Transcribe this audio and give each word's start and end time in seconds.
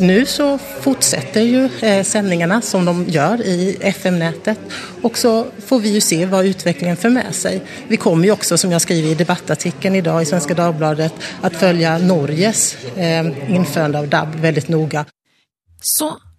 Nu 0.00 0.26
så 0.26 0.58
fortsätter 0.58 1.40
ju 1.40 1.68
eh, 1.80 2.04
sändningarna 2.04 2.60
som 2.60 2.84
de 2.84 3.04
gör 3.08 3.42
i 3.42 3.76
FM-nätet 3.80 4.58
och 5.02 5.18
så 5.18 5.46
får 5.66 5.80
vi 5.80 5.88
ju 5.88 6.00
se 6.00 6.26
vad 6.26 6.46
utvecklingen 6.46 6.96
för 6.96 7.10
med 7.10 7.34
sig. 7.34 7.62
Vi 7.88 7.96
kommer 7.96 8.24
ju 8.24 8.32
också, 8.32 8.58
som 8.58 8.72
jag 8.72 8.82
skriver 8.82 9.08
i 9.08 9.14
debattartikeln 9.14 9.94
idag 9.94 10.22
i 10.22 10.24
Svenska 10.24 10.54
Dagbladet, 10.54 11.12
att 11.40 11.56
följa 11.56 11.98
Norges 11.98 12.76
eh, 12.96 13.96
av 13.96 14.08
DAB 14.08 14.34
väldigt 14.34 14.68
noga. 14.68 15.04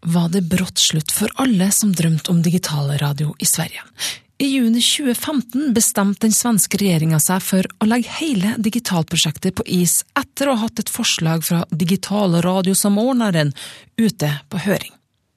Var 0.01 0.29
det 0.29 0.41
brått 0.41 0.79
slutt 0.79 1.11
for 1.11 1.31
alle 1.35 1.71
som 1.71 1.93
drømte 1.93 2.31
om 2.31 2.41
digitalradio 2.41 3.35
i 3.39 3.45
Sverige. 3.45 3.83
I 4.41 4.45
juni 4.45 4.81
2015 4.81 5.73
bestemte 5.73 6.25
den 6.25 6.33
svenske 6.33 6.79
regjeringa 6.81 7.19
seg 7.21 7.43
for 7.45 7.67
å 7.77 7.85
legge 7.85 8.09
hele 8.17 8.55
digitalprosjektet 8.57 9.53
på 9.59 9.65
is 9.69 9.99
etter 10.17 10.49
å 10.49 10.55
ha 10.55 10.65
hatt 10.65 10.81
et 10.81 10.89
forslag 10.89 11.45
fra 11.45 11.59
digitalradiosamordneren 11.69 13.53
ute 14.01 14.31
på 14.49 14.63
høring. 14.65 14.95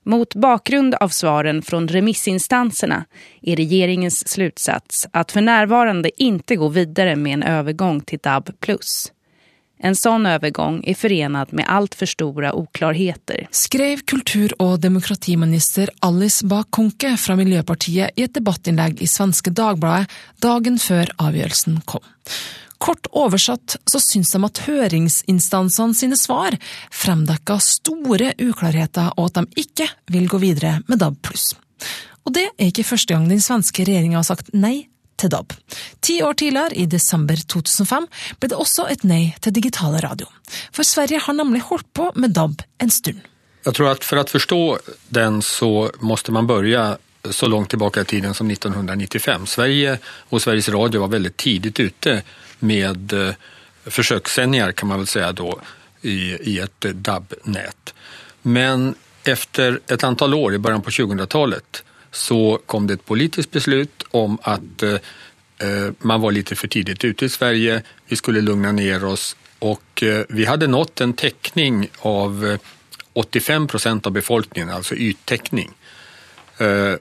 Mot 0.08 0.34
bakgrund 0.34 0.94
av 0.94 1.12
svaren 1.12 1.62
fra 1.62 1.80
remissinstanserna 1.80 3.02
er 3.42 3.60
regjeringens 3.60 4.22
slutsats 4.28 5.04
at 5.12 5.32
for 5.36 5.44
närvarande 5.44 6.12
ikke 6.16 6.56
gå 6.60 6.68
videre 6.72 7.16
med 7.16 7.38
en 7.38 7.46
overgang 7.58 8.00
til 8.08 8.20
DAB+. 8.24 8.52
En 9.82 9.96
sånn 9.98 10.26
overgang 10.30 10.78
er 10.86 10.96
forenad 10.96 11.52
med 11.52 11.68
altfor 11.68 12.08
store 12.08 12.52
uklarheter. 12.56 13.48
Skrev 13.50 14.04
kultur- 14.08 14.54
og 14.62 14.78
demokratiminister 14.84 15.90
Alice 16.06 16.46
Bah 16.46 16.64
Konke 16.70 17.16
fra 17.20 17.36
Miljøpartiet 17.36 18.14
i 18.16 18.26
et 18.26 18.34
debattinnlegg 18.36 19.02
i 19.02 19.10
svenske 19.10 19.52
Dagbladet 19.54 20.10
dagen 20.44 20.78
før 20.78 21.10
avgjørelsen 21.18 21.82
kom. 21.88 22.04
Kort 22.84 23.06
oversatt 23.16 23.76
så 23.88 24.00
syns 24.02 24.32
de 24.34 24.40
at 24.44 24.62
høringsinstansene 24.66 25.96
sine 25.96 26.18
svar 26.20 26.56
fremdekka 26.92 27.56
store 27.62 28.34
uklarheter, 28.42 29.14
og 29.16 29.30
at 29.30 29.38
de 29.40 29.64
ikke 29.64 29.88
vil 30.12 30.28
gå 30.28 30.40
videre 30.42 30.80
med 30.88 31.00
DAB+. 31.00 31.30
Og 32.24 32.34
det 32.34 32.48
er 32.56 32.68
ikke 32.70 32.86
første 32.88 33.14
gang 33.14 33.28
den 33.28 33.42
svenske 33.44 33.86
regjeringa 33.86 34.20
har 34.20 34.28
sagt 34.28 34.52
nei 34.56 34.88
til 35.20 35.30
DAB. 35.32 35.54
Ti 36.04 36.18
år 36.22 36.34
tidligere, 36.40 36.74
i 36.74 36.86
desember 36.90 37.36
2005, 37.36 38.08
ble 38.40 38.50
det 38.50 38.58
også 38.58 38.88
et 38.92 39.04
nei 39.08 39.22
til 39.40 39.54
digitale 39.56 40.02
radio. 40.04 40.28
For 40.74 40.86
Sverige 40.86 41.22
har 41.26 41.38
nemlig 41.38 41.64
holdt 41.70 41.88
på 41.96 42.10
med 42.14 42.34
DAB 42.36 42.62
en 42.82 42.92
stund. 42.92 43.22
Jeg 43.64 43.76
tror 43.78 43.94
at 43.94 44.04
For 44.04 44.20
å 44.20 44.26
forstå 44.28 44.60
den 45.16 45.40
så 45.42 45.88
måtte 46.04 46.34
man 46.36 46.48
begynne 46.48 46.98
så 47.32 47.48
langt 47.48 47.70
tilbake 47.72 48.02
i 48.04 48.04
tiden 48.04 48.34
som 48.36 48.50
1995. 48.50 49.46
Sverige 49.48 49.96
og 50.28 50.42
Sveriges 50.42 50.68
Radio 50.68 51.00
var 51.00 51.14
veldig 51.14 51.32
tidlig 51.40 51.72
ute 51.78 52.18
med 52.60 53.12
eh, 53.16 53.38
forsøkssendinger 53.88 54.72
kan 54.76 54.90
man 54.90 55.00
vel 55.00 55.08
si 55.08 55.24
da, 55.24 55.54
i, 56.02 56.18
i 56.52 56.58
et 56.60 56.90
DAB-nett. 56.92 57.94
Men 58.42 58.92
etter 59.24 59.80
et 59.88 60.04
antall 60.04 60.36
år 60.36 60.54
i 60.54 60.60
begynnelsen 60.60 60.84
på 60.84 60.96
2000-talet 61.00 61.80
så 62.14 62.60
kom 62.66 62.86
det 62.86 62.94
et 62.94 63.06
politisk 63.06 63.50
beslut 63.50 64.04
om 64.14 64.38
at 64.42 64.82
eh, 64.82 64.98
eh, 65.58 65.90
man 65.98 66.22
var 66.22 66.34
litt 66.34 66.52
for 66.54 66.70
tidlig 66.70 66.96
ute 67.04 67.26
i 67.26 67.32
Sverige. 67.32 67.80
Vi 68.08 68.16
skulle 68.16 68.44
lugna 68.44 68.72
ner 68.72 69.04
oss 69.04 69.34
og 69.66 70.02
eh, 70.02 70.22
vi 70.28 70.46
hadde 70.46 70.70
nått 70.70 71.00
en 71.00 71.16
täckning 71.18 71.88
av 72.06 72.44
85 73.14 73.66
procent 73.66 74.06
av 74.06 74.12
befolkningen, 74.12 74.70
altså 74.74 74.94
yttäckning. 74.94 75.70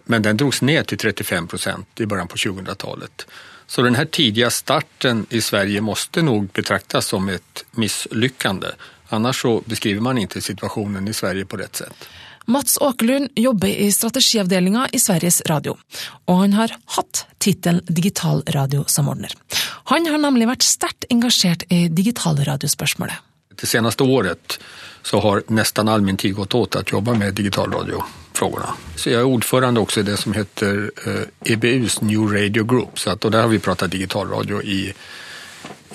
Men 0.05 0.21
den 0.25 0.37
drogs 0.37 0.61
ned 0.65 0.87
til 0.89 0.97
35 0.97 1.47
procent 1.47 2.01
i 2.01 2.05
början 2.09 2.27
på 2.27 2.37
2000-talet. 2.37 3.25
Så 3.67 3.81
den 3.81 3.95
här 3.95 4.49
starten 4.49 5.25
i 5.29 5.41
Sverige 5.41 5.81
måste 5.81 6.21
nog 6.21 6.49
betraktas 6.51 7.07
som 7.07 7.29
et 7.29 7.65
misslyckande. 7.71 8.67
Annars 9.09 9.45
beskriver 9.65 10.01
man 10.01 10.17
ikke 10.17 10.41
situasjonen 10.41 11.07
i 11.07 11.13
Sverige 11.13 11.45
på 11.45 11.57
rett 11.57 11.75
sett. 11.75 12.07
Mats 12.45 12.77
Åkerlund 12.81 13.29
jobber 13.35 13.67
i 13.67 13.91
strategiavdelinga 13.91 14.87
i 14.91 14.99
Sveriges 14.99 15.41
Radio, 15.49 15.77
og 16.25 16.41
han 16.41 16.53
har 16.53 16.73
hatt 16.97 17.25
tittelen 17.43 17.83
digitalradiosamordner. 17.87 19.31
Han 19.91 20.07
har 20.11 20.19
nemlig 20.19 20.49
vært 20.49 20.67
sterkt 20.67 21.07
engasjert 21.13 21.63
i 21.71 21.87
digitalradiospørsmålet. 21.87 23.15
Det 23.55 23.69
seneste 23.69 24.03
året 24.03 24.57
så 25.03 25.19
har 25.23 25.43
nesten 25.47 25.89
all 25.91 26.01
min 26.01 26.17
tid 26.17 26.35
gått 26.35 26.55
åt 26.55 26.75
å 26.79 26.83
jobbe 26.87 27.15
med 27.15 27.35
digitalradiofrågene. 27.37 28.75
Så 28.95 29.11
jeg 29.11 29.19
er 29.19 29.29
ordførende 29.29 29.83
også 29.83 30.01
i 30.01 30.07
det 30.07 30.17
som 30.19 30.35
heter 30.35 30.89
EBUs 31.45 31.97
eh, 31.97 32.03
e 32.03 32.07
New 32.07 32.27
Radio 32.31 32.63
Group, 32.63 32.99
så 32.99 33.13
at, 33.13 33.25
og 33.25 33.31
der 33.31 33.45
har 33.45 33.51
vi 33.51 33.61
pratet 33.63 33.91
digitalradio 33.91 34.61
i 34.63 34.81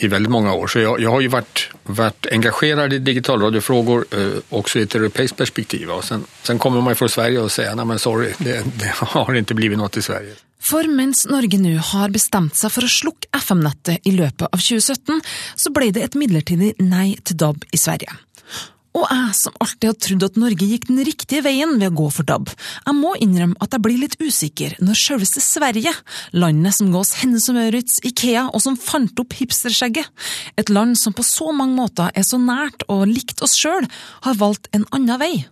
i 0.00 0.10
veldig 0.10 0.30
mange 0.32 0.52
år. 0.52 0.66
Så 0.70 0.82
jeg, 0.82 1.02
jeg 1.02 1.12
har 1.12 1.22
jo 1.24 1.32
vært, 1.32 1.64
vært 2.00 2.28
engasjerad 2.34 2.96
i 2.96 3.00
digitalradiofrågor 3.04 4.04
eh, 4.10 4.36
også 4.54 4.80
i 4.80 4.84
et 4.86 4.98
europeisk 4.98 5.38
perspektiv. 5.38 5.88
Og 5.94 6.04
sen, 6.06 6.26
sen 6.46 6.60
kommer 6.62 6.84
man 6.84 6.98
fra 6.98 7.10
Sverige 7.12 7.46
og 7.46 7.52
sier 7.52 7.74
nei, 7.78 7.86
men 7.88 8.02
sorry, 8.02 8.32
det, 8.42 8.60
det 8.80 8.92
har 9.00 9.40
ikke 9.42 9.58
blitt 9.58 9.78
noe 9.78 9.90
i 9.90 10.04
Sverige. 10.04 10.38
For 10.68 10.88
mens 10.90 11.22
Norge 11.30 11.60
nå 11.62 11.76
har 11.92 12.10
bestemt 12.14 12.58
seg 12.58 12.72
for 12.74 12.84
å 12.84 12.90
slukke 12.90 13.30
FM-nettet 13.38 14.08
i 14.10 14.14
løpet 14.16 14.48
av 14.48 14.58
2017, 14.58 15.20
så 15.54 15.72
ble 15.74 15.92
det 15.94 16.02
et 16.08 16.18
midlertidig 16.18 16.74
nei 16.82 17.12
til 17.22 17.38
DAB 17.38 17.62
i 17.70 17.78
Sverige. 17.78 18.16
Og 18.98 19.04
jeg 19.06 19.34
som 19.38 19.54
alltid 19.62 19.86
har 19.86 19.98
trodd 20.02 20.24
at 20.26 20.38
Norge 20.42 20.66
gikk 20.66 20.88
den 20.88 20.98
riktige 21.06 21.44
veien 21.46 21.76
ved 21.78 21.92
å 21.92 21.96
gå 22.00 22.06
for 22.16 22.26
DAB, 22.26 22.50
jeg 22.50 22.96
må 22.98 23.12
innrømme 23.22 23.58
at 23.62 23.74
jeg 23.76 23.84
blir 23.84 24.00
litt 24.00 24.16
usikker 24.18 24.74
når 24.82 24.98
selveste 24.98 25.42
Sverige, 25.44 25.92
landet 26.34 26.74
som 26.74 26.88
ga 26.90 27.02
oss 27.04 27.14
Hennes 27.20 27.46
og 27.52 27.58
Maurits, 27.60 28.00
Ikea 28.02 28.48
og 28.50 28.64
som 28.64 28.78
fant 28.80 29.22
opp 29.22 29.36
hipsterskjegget, 29.38 30.08
et 30.58 30.72
land 30.72 30.98
som 30.98 31.14
på 31.14 31.26
så 31.26 31.52
mange 31.54 31.78
måter 31.78 32.10
er 32.10 32.26
så 32.26 32.40
nært 32.42 32.82
og 32.90 33.06
likt 33.10 33.44
oss 33.44 33.54
sjøl, 33.60 33.86
har 34.26 34.40
valgt 34.40 34.66
en 34.74 34.88
annen 34.90 35.22
vei. 35.22 35.46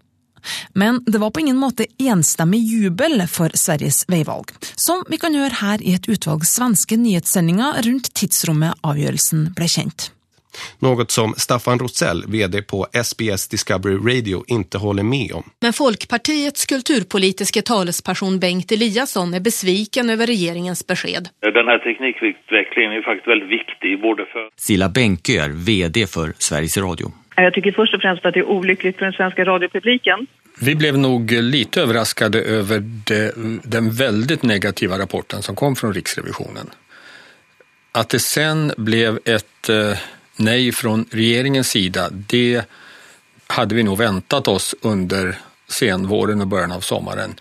Men 0.74 1.00
det 1.06 1.18
var 1.22 1.30
på 1.34 1.42
ingen 1.42 1.58
måte 1.58 1.88
enstemmig 2.02 2.60
jubel 2.66 3.22
for 3.30 3.54
Sveriges 3.58 4.04
veivalg, 4.10 4.50
som 4.74 5.06
vi 5.10 5.18
kan 5.22 5.38
høre 5.38 5.62
her 5.62 5.82
i 5.82 5.94
et 5.98 6.10
utvalg 6.10 6.46
svenske 6.46 6.98
nyhetssendinger 6.98 7.82
rundt 7.86 8.12
tidsrommet 8.14 8.78
avgjørelsen 8.86 9.50
ble 9.54 9.70
kjent. 9.70 10.10
Något 10.78 11.11
som 11.11 11.34
Staffan 11.37 11.78
Rosell, 11.78 12.25
vd 12.28 12.62
på 12.62 12.87
SBS 13.05 13.49
Discovery 13.49 13.97
Radio, 13.97 14.44
inte 14.47 14.78
håller 14.78 15.03
med 15.03 15.33
om. 15.33 15.43
Men 15.61 15.72
Folkpartiets 15.72 16.67
kulturpolitiske 16.67 17.62
talesperson 17.62 18.39
Bengt 18.39 18.72
Eliasson 18.72 19.34
är 19.34 19.41
besviken 19.41 20.11
över 20.11 20.27
regeringens 20.27 20.87
besked. 20.87 21.28
Den 21.41 21.67
här 21.67 21.78
teknikutvecklingen 21.78 22.93
är 22.93 23.03
faktiskt 23.03 23.28
väldigt 23.28 23.49
viktig 23.49 24.00
både 24.00 24.27
för... 24.27 24.49
Silla 24.56 24.89
Bänke 24.89 25.33
är 25.44 25.49
vd 25.49 26.06
för 26.06 26.33
Sveriges 26.39 26.77
Radio. 26.78 27.12
Jag 27.37 27.55
tycker 27.55 27.73
först 27.73 27.94
och 27.94 28.00
främst 28.00 28.27
att 28.27 28.34
det 28.34 28.41
är 28.41 28.49
olyckligt 28.49 28.99
för 28.99 29.05
den 29.05 29.12
svenska 29.12 29.44
radiopubliken. 29.44 30.27
Vi 30.61 30.75
blev 30.75 30.99
nog 30.99 31.33
lite 31.33 31.83
överraskade 31.83 32.43
över 32.43 32.81
det, 33.06 33.34
den 33.65 33.91
väldigt 33.91 34.43
negativa 34.43 34.99
rapporten 34.99 35.43
som 35.43 35.56
kom 35.56 35.77
från 35.77 35.93
Riksrevisionen. 35.94 36.71
Att 37.93 38.09
det 38.09 38.19
sen 38.19 38.73
blev 38.77 39.19
ett 39.25 39.69
eh, 39.69 39.99
nej 40.36 40.72
från 40.72 41.06
regeringens 41.10 41.69
sida, 41.69 42.10
det 42.10 42.62
hade 43.47 43.74
vi 43.74 43.82
nog 43.82 43.98
väntat 43.98 44.48
oss 44.48 44.74
under 44.80 45.38
senvåren 45.69 46.41
och 46.41 46.47
början 46.47 46.72
av 46.72 46.80
sommaren. 46.80 47.41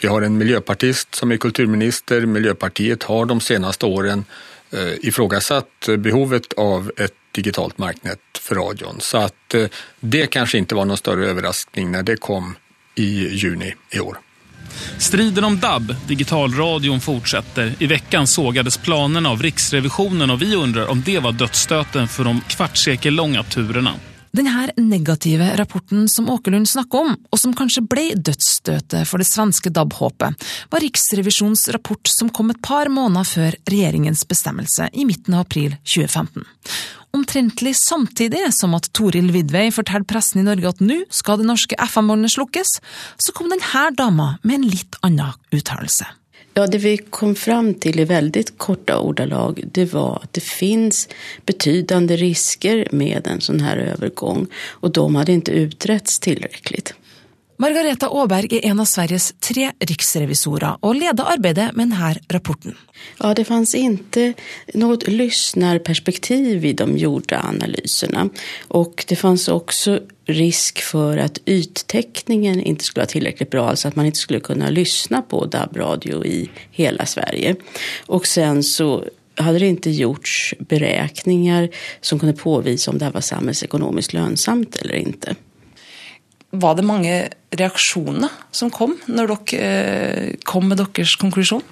Vi 0.00 0.08
har 0.08 0.22
en 0.22 0.38
miljöpartist 0.38 1.14
som 1.14 1.32
är 1.32 1.36
kulturminister. 1.36 2.26
Miljöpartiet 2.26 3.02
har 3.02 3.26
de 3.26 3.40
senaste 3.40 3.86
åren 3.86 4.24
eh, 4.70 4.92
ifrågasatt 5.00 5.88
behovet 5.98 6.52
av 6.52 6.92
ett 6.96 7.14
digitalt 7.32 7.78
marknät 7.78 8.20
för 8.40 8.54
radion. 8.54 9.00
Så 9.00 9.18
att 9.18 9.54
eh, 9.54 9.66
det 10.00 10.26
kanske 10.26 10.58
inte 10.58 10.74
var 10.74 10.84
någon 10.84 10.96
större 10.96 11.26
överraskning 11.26 11.92
när 11.92 12.02
det 12.02 12.16
kom 12.16 12.56
i 12.94 13.28
juni 13.28 13.74
i 13.90 14.00
år. 14.00 14.18
Striden 14.98 15.44
om 15.44 15.60
DAB, 15.60 15.94
digitalradion, 16.06 17.00
fortsätter. 17.00 17.74
I 17.78 17.86
veckan 17.86 18.26
sågades 18.26 18.76
planerna 18.76 19.30
av 19.30 19.42
Riksrevisionen 19.42 20.30
och 20.30 20.42
vi 20.42 20.54
undrar 20.56 20.86
om 20.86 21.02
det 21.06 21.18
var 21.18 21.32
dödsstöten 21.32 22.08
for 22.08 22.24
de 22.24 22.40
kvartssekellånga 22.40 23.42
turerna. 23.42 23.92
Denne 24.34 24.70
negative 24.76 25.56
rapporten 25.56 26.08
som 26.08 26.30
Åkerlund 26.30 26.68
snakker 26.68 26.98
om, 26.98 27.12
og 27.30 27.38
som 27.38 27.52
kanskje 27.54 27.84
ble 27.86 28.08
dødsstøtet 28.18 29.06
for 29.06 29.22
det 29.22 29.28
svenske 29.28 29.70
DAB-håpet, 29.70 30.46
var 30.74 30.82
Riksrevisjonens 30.82 31.68
rapport 31.76 32.10
som 32.10 32.32
kom 32.34 32.50
et 32.50 32.58
par 32.62 32.90
måneder 32.90 33.28
før 33.30 33.54
regjeringens 33.70 34.26
bestemmelse 34.26 34.88
i 34.92 35.06
midten 35.06 35.38
av 35.38 35.46
april 35.46 35.76
2015. 35.86 36.42
Omtrentlig 37.14 37.76
samtidig 37.78 38.48
som 38.54 38.74
at 38.74 38.88
Toril 38.96 39.30
Vidvei 39.34 39.68
fortalte 39.70 40.10
pressen 40.10 40.42
i 40.42 40.48
Norge 40.48 40.72
at 40.72 40.82
nå 40.82 41.04
skal 41.14 41.38
det 41.38 41.46
norske 41.46 41.78
FM-båndet 41.78 42.34
slukkes, 42.34 42.80
så 43.22 43.34
kom 43.36 43.52
denne 43.52 43.84
dama 43.94 44.32
med 44.42 44.58
en 44.58 44.68
litt 44.72 44.98
annen 45.06 45.36
uttalelse. 45.54 46.08
Ja, 46.54 46.66
det 46.66 46.78
vi 46.82 46.96
kom 46.98 47.36
fram 47.38 47.72
til 47.82 47.98
i 47.98 48.06
veldig 48.06 48.44
korta 48.62 49.00
ordalag 49.02 49.58
det 49.74 49.88
var 49.90 50.22
at 50.22 50.34
det 50.38 50.42
fins 50.46 51.04
betydende 51.46 52.18
risker 52.18 52.84
med 52.94 53.26
en 53.30 53.42
sånn 53.42 53.62
her 53.62 53.80
overgang, 53.94 54.46
og 54.82 54.94
de 54.94 55.06
hadde 55.16 55.38
ikke 55.38 55.64
utretts 55.64 56.20
tillräckligt. 56.22 56.94
Margareta 57.56 58.08
Åberg 58.10 58.50
er 58.56 58.64
en 58.66 58.80
av 58.82 58.88
Sveriges 58.90 59.28
tre 59.38 59.68
riksrevisorer 59.86 60.80
og 60.82 60.96
leder 60.98 61.28
arbeidet 61.36 61.68
med 61.78 61.92
denne 61.92 62.10
rapporten. 62.34 62.74
Ja, 63.20 63.30
det 63.36 63.44
fanns 63.46 63.76
ikke 63.78 64.32
noe 64.74 64.98
lyssnarperspektiv 65.06 66.66
i 66.66 66.72
de 66.74 66.86
gjorde 66.98 67.38
analysene. 67.38 68.26
Og 68.74 69.06
det 69.06 69.20
fanns 69.20 69.46
også 69.52 70.00
risk 70.34 70.82
for 70.82 71.20
at 71.22 71.38
yttekningen 71.46 72.58
ikke 72.58 72.88
skulle 72.88 73.04
være 73.04 73.14
tilstrekkelig 73.14 73.50
bra, 73.54 73.68
altså 73.70 73.92
at 73.92 74.00
man 74.00 74.10
ikke 74.10 74.24
skulle 74.24 74.46
kunne 74.50 74.74
lytte 74.74 75.22
på 75.30 75.46
DAB-radio 75.54 76.24
i 76.26 76.48
hele 76.74 77.06
Sverige. 77.06 77.54
Og 78.10 78.26
sen 78.26 78.66
så 78.66 78.96
hadde 79.38 79.62
det 79.62 79.72
ikke 79.76 79.94
gjorts 79.94 80.36
beregninger 80.70 81.70
som 82.02 82.18
kunne 82.18 82.34
påvise 82.34 82.90
om 82.90 82.98
det 82.98 83.14
var 83.14 83.22
samfunnsøkonomisk 83.22 84.18
lønnsomt 84.18 84.82
eller 84.82 85.04
inte. 85.06 85.38
Var 86.54 86.74
det 86.78 86.86
mange 86.86 87.14
reaksjoner 87.54 88.30
som 88.54 88.70
kom 88.70 88.96
når 89.06 89.32
dere 89.34 89.70
eh, 89.70 90.34
kom 90.46 90.68
med 90.70 90.78
deres 90.82 91.16
konklusjon? 91.20 91.64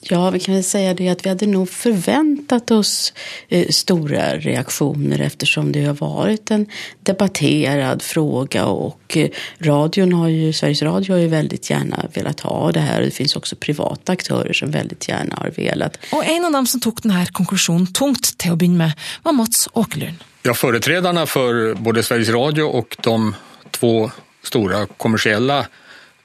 Ja, 0.00 0.30
vi 0.30 0.40
kan 0.40 0.54
väl 0.54 0.64
säga 0.64 0.94
det 0.94 1.08
att 1.08 1.24
vi 1.26 1.28
hadde 1.28 1.46
nog 1.46 1.70
forventet 1.70 2.70
oss 2.70 3.12
eh, 3.48 3.68
stora 3.68 4.36
reaktioner 4.36 5.20
eftersom 5.20 5.72
det 5.72 5.84
har 5.84 5.94
vært 5.98 6.50
en 6.50 6.66
debatterad 7.02 8.02
fråga 8.02 8.66
och 8.66 9.16
eh, 9.16 9.30
radion 9.58 10.12
har 10.12 10.28
ju, 10.28 10.52
Sveriges 10.52 10.82
Radio 10.82 11.14
har 11.14 11.20
ju 11.20 11.28
väldigt 11.28 11.70
gärna 11.70 12.06
velat 12.14 12.40
ha 12.40 12.72
det 12.72 12.80
här. 12.80 13.02
Det 13.02 13.10
finns 13.10 13.36
också 13.36 13.56
privata 13.56 14.12
aktörer 14.12 14.52
som 14.52 14.70
väldigt 14.70 15.08
gärna 15.08 15.36
har 15.36 15.50
velat. 15.50 15.98
Og 16.12 16.24
en 16.26 16.44
av 16.44 16.52
dem 16.52 16.66
som 16.66 16.80
tok 16.80 17.02
denne 17.02 17.26
konklusjonen 17.26 17.92
tungt 17.92 18.38
til 18.38 18.54
å 18.54 18.56
begynne 18.56 18.78
med, 18.78 18.92
var 19.22 19.32
Mats 19.32 19.68
Åkerlund. 19.72 20.24
Ja, 20.42 20.54
företrädarna 20.54 21.26
för 21.26 21.74
både 21.74 22.02
Sveriges 22.02 22.28
Radio 22.28 22.62
och 22.62 22.96
de 23.02 23.34
två 23.70 24.10
stora 24.42 24.86
kommersiella 24.86 25.66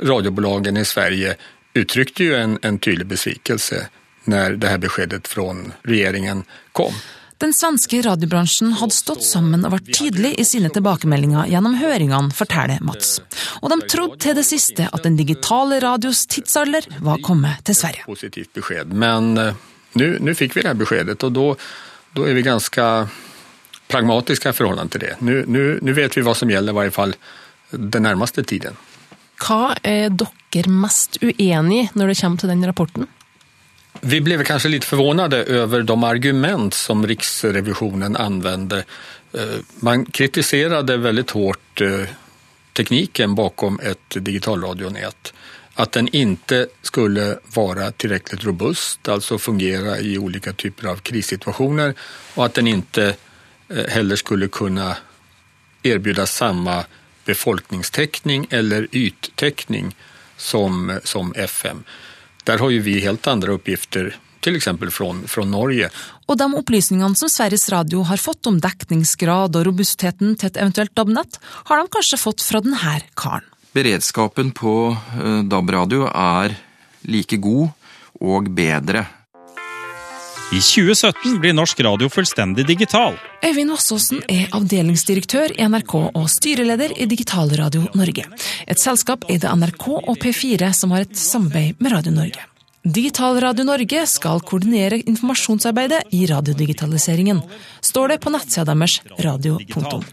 radiobolagen 0.02 0.78
i 0.78 0.86
Sverige 0.86 1.36
uttryckte 1.74 2.24
ju 2.24 2.36
en, 2.36 2.60
en 2.62 2.80
tydlig 2.80 3.08
besvikelse 3.08 3.88
när 4.24 4.52
det 4.52 4.68
här 4.68 4.78
beskedet 4.78 5.28
från 5.28 5.74
regeringen 5.84 6.44
kom. 6.72 6.94
Den 7.38 7.54
svenske 7.54 8.02
radiobransjen 8.02 8.72
hadde 8.80 8.96
stått 8.96 9.24
sammen 9.26 9.66
og 9.66 9.74
vært 9.74 9.90
tydelig 9.98 10.30
i 10.40 10.46
sine 10.48 10.70
tilbakemeldinger 10.72 11.50
gjennom 11.52 11.74
høringene, 11.76 12.32
forteller 12.32 12.80
Mats. 12.86 13.18
Og 13.60 13.68
de 13.74 13.82
trodde 13.92 14.22
til 14.24 14.38
det 14.38 14.46
siste 14.48 14.86
at 14.88 15.04
den 15.04 15.18
digitale 15.20 15.82
radios 15.84 16.24
tidsalder 16.32 16.88
var 17.04 17.20
kommet 17.26 17.66
til 17.68 17.76
Sverige. 17.76 18.06
Positivt 18.08 18.54
besked, 18.56 18.94
men 18.94 19.34
nå 19.36 19.52
nu, 19.94 20.18
nu 20.20 20.36
fick 20.36 20.56
vi 20.58 20.62
det 20.62 20.68
här 20.68 20.76
beskedet 20.76 21.24
och 21.24 21.32
då, 21.32 21.56
då 22.14 22.24
är 22.24 22.34
vi 22.34 22.42
ganska 22.42 23.10
pragmatiska 23.94 24.54
förhållande 24.54 24.92
till 24.92 25.06
det. 25.06 25.16
Nu, 25.20 25.44
nu, 25.48 25.80
nu 25.82 25.94
vet 25.94 26.18
vi 26.18 26.22
vad 26.22 26.38
som 26.38 26.50
gäller 26.50 26.74
i 26.74 26.76
varje 26.76 26.92
fall 26.92 27.16
den 27.70 28.04
närmaste 28.04 28.44
tiden. 28.44 28.78
Hva 29.44 29.76
er 29.84 30.14
dere 30.14 30.72
mest 30.72 31.18
uenig 31.22 31.80
i 31.84 31.90
når 31.98 32.12
det 32.12 32.16
kommer 32.22 32.42
til 32.42 32.52
den 32.54 32.66
rapporten? 32.66 33.08
Vi 34.02 34.20
ble 34.26 34.38
kanskje 34.44 34.72
litt 34.74 34.86
förvånade 34.86 35.44
over 35.64 35.84
de 35.84 36.04
argument 36.04 36.74
som 36.74 37.06
Riksrevisjonen 37.08 38.16
anvender. 38.18 38.86
Eh, 39.34 39.60
Man 39.80 40.06
kritiserte 40.06 40.98
veldig 40.98 41.30
hårt 41.32 41.60
teknikken 41.78 42.20
tekniken 42.74 43.36
bakom 43.36 43.80
et 43.84 44.16
digitalradionät. 44.26 45.34
At 45.76 45.92
den 45.94 46.08
ikke 46.10 46.64
skulle 46.82 47.36
være 47.56 47.92
tilstrekkelig 47.92 48.48
robust, 48.48 49.10
altså 49.10 49.38
fungere 49.38 50.00
i 50.02 50.16
ulike 50.18 50.54
typer 50.58 50.90
av 50.90 51.04
krissituasjoner, 51.06 51.94
og 52.36 52.46
at 52.46 52.58
den 52.58 52.68
inte 52.72 53.06
eh, 53.12 53.22
heller 53.70 54.16
skulle 54.16 54.48
kunne 54.48 54.96
erbjuda 55.84 56.26
samme 56.26 56.84
befolkningstäckning 57.26 58.48
eller 58.50 58.88
yttäckning 58.92 59.96
som, 60.38 61.00
som 61.04 61.34
FM. 61.36 61.84
Der 62.44 62.58
har 62.58 62.70
ju 62.70 62.80
vi 62.80 63.00
helt 63.00 63.28
andre 63.28 63.54
oppgifter, 63.54 64.18
f.eks. 64.46 64.66
fra 64.66 64.92
från, 64.92 65.28
från 65.28 65.52
Norge. 65.52 65.90
Og 66.26 66.38
de 66.38 66.56
opplysningene 66.56 67.16
som 67.16 67.30
Sveriges 67.30 67.70
Radio 67.70 68.04
har 68.04 68.18
fått 68.18 68.48
om 68.48 68.60
dekningsgrad 68.60 69.56
og 69.56 69.66
robustheten 69.68 70.36
til 70.36 70.52
et 70.52 70.60
eventuelt 70.60 70.96
DAB-nett, 70.96 71.40
har 71.44 71.80
de 71.80 71.88
kanskje 71.92 72.20
fått 72.20 72.44
fra 72.44 72.62
denne 72.64 73.00
karen. 73.16 73.48
Beredskapen 73.74 74.52
på 74.52 74.92
eh, 74.92 75.40
DAB-radio 75.50 76.08
er 76.12 76.58
like 77.08 77.40
god 77.42 77.72
og 78.22 78.52
bedre. 78.54 79.08
I 80.54 80.60
2017 80.62 81.40
blir 81.42 81.54
norsk 81.58 81.80
radio 81.82 82.10
fullstendig 82.14 82.66
digital. 82.68 83.16
Øyvind 83.46 83.72
Vassåsen 83.74 84.20
er 84.30 84.52
avdelingsdirektør 84.54 85.56
i 85.56 85.66
NRK 85.66 85.94
og 86.14 86.28
styreleder 86.30 86.94
i 87.02 87.08
Digitalradio 87.10 87.88
Norge. 87.98 88.28
Et 88.70 88.78
selskap 88.80 89.26
eid 89.34 89.48
av 89.50 89.58
NRK 89.58 89.88
og 89.96 90.20
P4 90.22 90.70
som 90.78 90.94
har 90.94 91.08
et 91.08 91.18
samarbeid 91.18 91.82
med 91.82 91.96
Radio 91.96 92.14
Norge. 92.14 92.46
Digitalradio 92.84 93.66
Norge 93.66 94.04
skal 94.12 94.44
koordinere 94.46 95.00
informasjonsarbeidet 95.08 96.04
i 96.14 96.26
radiodigitaliseringen, 96.30 97.40
står 97.82 98.14
det 98.14 98.20
på 98.22 98.36
nettsida 98.36 98.68
deres 98.76 99.00
radio.no. 99.26 100.04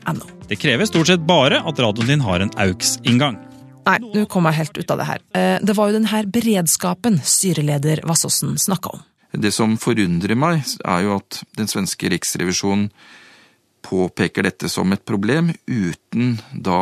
Det 0.49 0.57
krever 0.63 0.89
stort 0.89 1.11
sett 1.11 1.27
bare 1.27 1.61
at 1.67 1.85
radioen 1.85 2.15
din 2.15 2.25
har 2.25 2.47
en 2.47 2.55
AUX-inngang. 2.57 3.37
Nei, 3.91 3.99
nå 4.15 4.25
kom 4.31 4.47
jeg 4.49 4.61
helt 4.63 4.79
ut 4.79 4.91
av 4.95 5.03
det 5.03 5.11
her. 5.11 5.23
Eh, 5.35 5.59
Det 5.61 5.77
var 5.77 5.91
jo 5.91 5.99
denne 5.99 6.25
beredskapen 6.33 7.21
styreleder 7.25 8.07
Vassåsen 8.09 8.57
snakka 8.57 8.97
om. 8.97 9.03
Det 9.33 9.53
som 9.55 9.77
forundrer 9.79 10.35
meg, 10.39 10.65
er 10.83 11.07
jo 11.07 11.17
at 11.21 11.43
den 11.59 11.71
svenske 11.71 12.11
riksrevisjonen 12.11 12.89
påpeker 13.87 14.45
dette 14.45 14.69
som 14.69 14.91
et 14.93 15.05
problem, 15.07 15.53
uten 15.67 16.37
da 16.53 16.81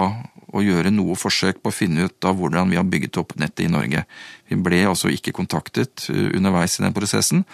å 0.49 0.63
gjøre 0.65 0.91
noe 0.95 1.17
forsøk 1.19 1.61
på 1.61 1.71
å 1.71 1.77
finne 1.77 2.09
ut 2.09 2.25
av 2.27 2.39
hvordan 2.39 2.73
vi 2.73 2.79
har 2.81 2.89
bygget 2.89 3.21
opp 3.21 3.35
nettet 3.41 3.67
i 3.67 3.71
Norge. 3.73 4.05
Vi 4.49 4.57
ble 4.57 4.81
altså 4.89 5.13
ikke 5.13 5.35
kontaktet 5.37 6.09
uh, 6.09 6.31
underveis 6.37 6.79
i 6.79 6.87
den 6.87 6.97
prosessen, 6.97 7.45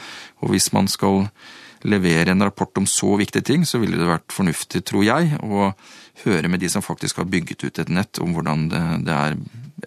og 0.40 0.54
hvis 0.54 0.70
man 0.76 0.88
skal 0.90 1.26
levere 1.84 2.32
en 2.32 2.46
rapport 2.46 2.80
om 2.80 2.86
så 2.88 3.10
viktige 3.20 3.44
ting, 3.44 3.66
så 3.68 3.80
ville 3.82 3.98
det 4.00 4.08
vært 4.08 4.32
fornuftig, 4.32 4.84
tror 4.88 5.04
jeg, 5.04 5.34
å 5.42 5.72
høre 6.22 6.48
med 6.48 6.62
de 6.62 6.70
som 6.72 6.84
faktisk 6.84 7.20
har 7.20 7.28
bygget 7.28 7.66
ut 7.66 7.82
et 7.82 7.92
nett, 7.92 8.22
om 8.24 8.32
hvordan 8.32 8.70
det 8.70 9.12
er 9.12 9.36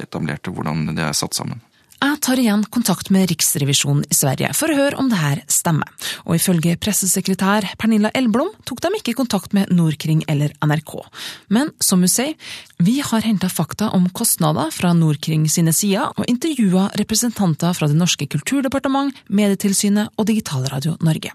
etablert 0.04 0.52
og 0.52 0.60
hvordan 0.60 0.92
det 0.92 1.08
er 1.08 1.18
satt 1.18 1.34
sammen. 1.34 1.64
Jeg 1.98 2.20
tar 2.22 2.38
igjen 2.38 2.62
kontakt 2.70 3.08
med 3.10 3.26
Riksrevisjonen 3.32 4.04
i 4.06 4.14
Sverige 4.14 4.52
for 4.54 4.70
å 4.70 4.76
høre 4.78 5.00
om 5.02 5.08
det 5.10 5.18
her 5.18 5.40
stemmer, 5.50 5.90
og 6.30 6.36
ifølge 6.38 6.76
pressesekretær 6.78 7.66
Pernilla 7.82 8.12
Elblom 8.14 8.52
tok 8.70 8.84
de 8.86 8.92
ikke 9.00 9.16
kontakt 9.18 9.56
med 9.58 9.72
Norkring 9.74 10.22
eller 10.30 10.54
NRK. 10.62 10.94
Men 11.50 11.72
som 11.82 12.06
hun 12.06 12.12
sier, 12.12 12.36
vi 12.78 13.00
har 13.02 13.26
henta 13.26 13.50
fakta 13.50 13.90
om 13.98 14.06
kostnader 14.14 14.70
fra 14.76 14.94
Norkring 14.94 15.48
sine 15.50 15.74
sider, 15.74 16.14
og 16.14 16.30
intervjua 16.30 16.92
representanter 17.02 17.74
fra 17.74 17.90
det 17.90 17.98
norske 17.98 18.30
kulturdepartement, 18.30 19.18
Medietilsynet 19.34 20.14
og 20.14 20.30
Digitalradio 20.30 21.00
Norge. 21.02 21.34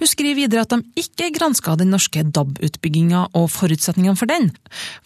Hun 0.00 0.10
skriver 0.10 0.36
videre 0.36 0.66
at 0.66 0.74
de 0.74 1.00
ikke 1.00 1.32
granska 1.32 1.78
den 1.80 1.92
norske 1.94 2.26
DAB-utbygginga 2.28 3.30
og 3.38 3.48
forutsetningene 3.54 4.18
for 4.20 4.28
den, 4.28 4.50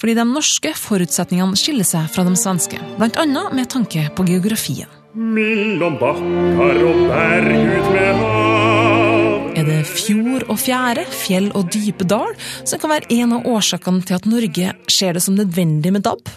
fordi 0.00 0.18
de 0.18 0.26
norske 0.26 0.74
forutsetningene 0.74 1.58
skiller 1.60 1.86
seg 1.86 2.10
fra 2.10 2.26
de 2.26 2.34
svenske, 2.38 2.80
blant 2.98 3.20
annet 3.20 3.54
med 3.54 3.70
tanke 3.70 4.08
på 4.16 4.26
geografien. 4.26 4.97
Mellom 5.16 5.94
bakkar 5.96 6.78
og 6.84 6.98
berg 7.08 7.54
ut 7.56 7.86
med 7.94 8.18
hav. 8.20 9.46
Er 9.56 9.64
det 9.64 9.78
fjord 9.88 10.44
og 10.52 10.58
fjære, 10.60 11.06
fjell 11.08 11.48
og 11.56 11.70
dype 11.72 12.04
dal 12.04 12.34
som 12.68 12.76
kan 12.82 12.92
være 12.92 13.08
en 13.16 13.32
av 13.38 13.48
årsakene 13.48 14.04
til 14.04 14.18
at 14.18 14.28
Norge 14.28 14.74
ser 14.92 15.16
det 15.16 15.22
som 15.24 15.38
nødvendig 15.38 15.94
med 15.96 16.04
DAB? 16.04 16.28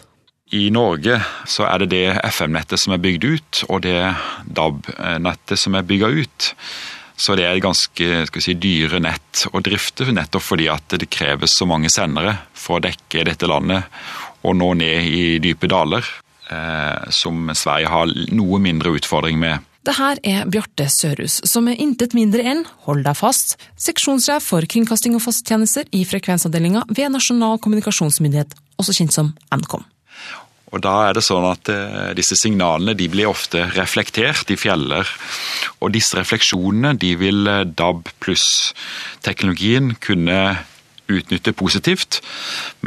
I 0.56 0.70
Norge 0.72 1.20
så 1.52 1.68
er 1.68 1.84
det 1.84 1.90
det 1.92 2.06
FM-nettet 2.32 2.80
som 2.80 2.96
er 2.96 3.04
bygd 3.04 3.28
ut, 3.28 3.62
og 3.68 3.84
det 3.84 4.00
DAB-nettet 4.48 5.60
som 5.60 5.76
er 5.76 5.88
bygga 5.92 6.08
ut. 6.16 6.50
Så 7.20 7.36
det 7.36 7.46
er 7.46 7.60
et 7.60 7.68
ganske 7.68 8.10
skal 8.32 8.40
vi 8.40 8.48
si, 8.48 8.56
dyre 8.56 9.04
nett 9.04 9.46
å 9.52 9.60
drifte, 9.60 10.08
nettopp 10.16 10.48
fordi 10.48 10.72
at 10.72 10.96
det 10.96 11.12
kreves 11.12 11.60
så 11.60 11.68
mange 11.68 11.92
sendere 11.92 12.40
for 12.56 12.80
å 12.80 12.86
dekke 12.88 13.28
dette 13.28 13.52
landet 13.52 13.84
og 14.48 14.56
nå 14.58 14.74
ned 14.80 15.12
i 15.12 15.24
dype 15.44 15.68
daler, 15.70 16.08
som 17.16 17.48
Sverige 17.56 17.88
har 17.92 18.12
noe 18.36 18.60
mindre 18.60 18.92
utfordring 18.98 19.38
med. 19.40 19.64
Det 19.82 19.96
her 19.98 20.20
er 20.22 20.50
Bjarte 20.52 20.86
Sørhus, 20.94 21.40
som 21.50 21.66
er 21.72 21.80
intet 21.82 22.14
mindre 22.14 22.44
enn, 22.46 22.60
hold 22.86 23.02
deg 23.08 23.18
fast, 23.18 23.56
seksjonssjef 23.82 24.46
for 24.52 24.68
kringkasting 24.70 25.16
og 25.18 25.24
fasttjenester 25.24 25.88
i 25.98 26.04
frekvensavdelinga 26.06 26.84
ved 26.92 27.10
Nasjonal 27.16 27.58
kommunikasjonsmyndighet, 27.64 28.54
også 28.78 28.94
kjent 29.00 29.16
som 29.16 29.34
Nkom. 29.50 29.88
Og 30.72 30.80
da 30.86 30.94
er 31.08 31.18
det 31.18 31.26
sånn 31.26 31.48
at 31.50 31.68
eh, 31.74 32.12
disse 32.16 32.38
signalene 32.40 32.94
de 32.96 33.10
blir 33.12 33.32
ofte 33.32 33.66
reflektert 33.76 34.54
i 34.54 34.60
fjeller. 34.60 35.10
Og 35.82 35.92
disse 35.98 36.16
refleksjonene 36.16 36.94
de 37.02 37.16
vil 37.20 37.42
eh, 37.50 37.66
DAB 37.66 38.08
pluss-teknologien 38.24 39.96
kunne 40.00 40.38
utnytte 41.12 41.52
positivt, 41.58 42.22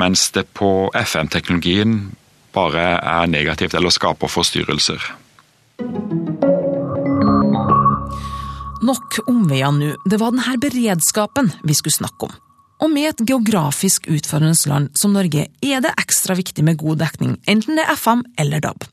mens 0.01 0.31
det 0.33 0.47
på 0.57 0.89
FM-teknologien 0.97 2.15
bare 2.55 2.87
er 2.99 3.31
negativt 3.31 3.75
eller 3.75 3.93
skaper 3.95 4.31
forstyrrelser. 4.31 5.03
Nok 8.85 9.21
omveier 9.31 9.73
nå, 9.73 9.93
det 10.11 10.19
var 10.21 10.35
denne 10.35 10.59
beredskapen 10.61 11.53
vi 11.65 11.77
skulle 11.77 11.97
snakke 11.97 12.29
om. 12.29 12.35
Og 12.83 12.91
med 12.93 13.13
et 13.13 13.23
geografisk 13.31 14.09
utfordrende 14.13 14.69
land 14.69 14.91
som 14.99 15.15
Norge 15.15 15.47
er 15.65 15.85
det 15.85 15.95
ekstra 16.01 16.37
viktig 16.37 16.65
med 16.67 16.81
god 16.83 17.01
dekning, 17.01 17.39
enten 17.49 17.79
det 17.79 17.87
er 17.87 17.97
FM 17.97 18.27
eller 18.41 18.61
DAB. 18.65 18.85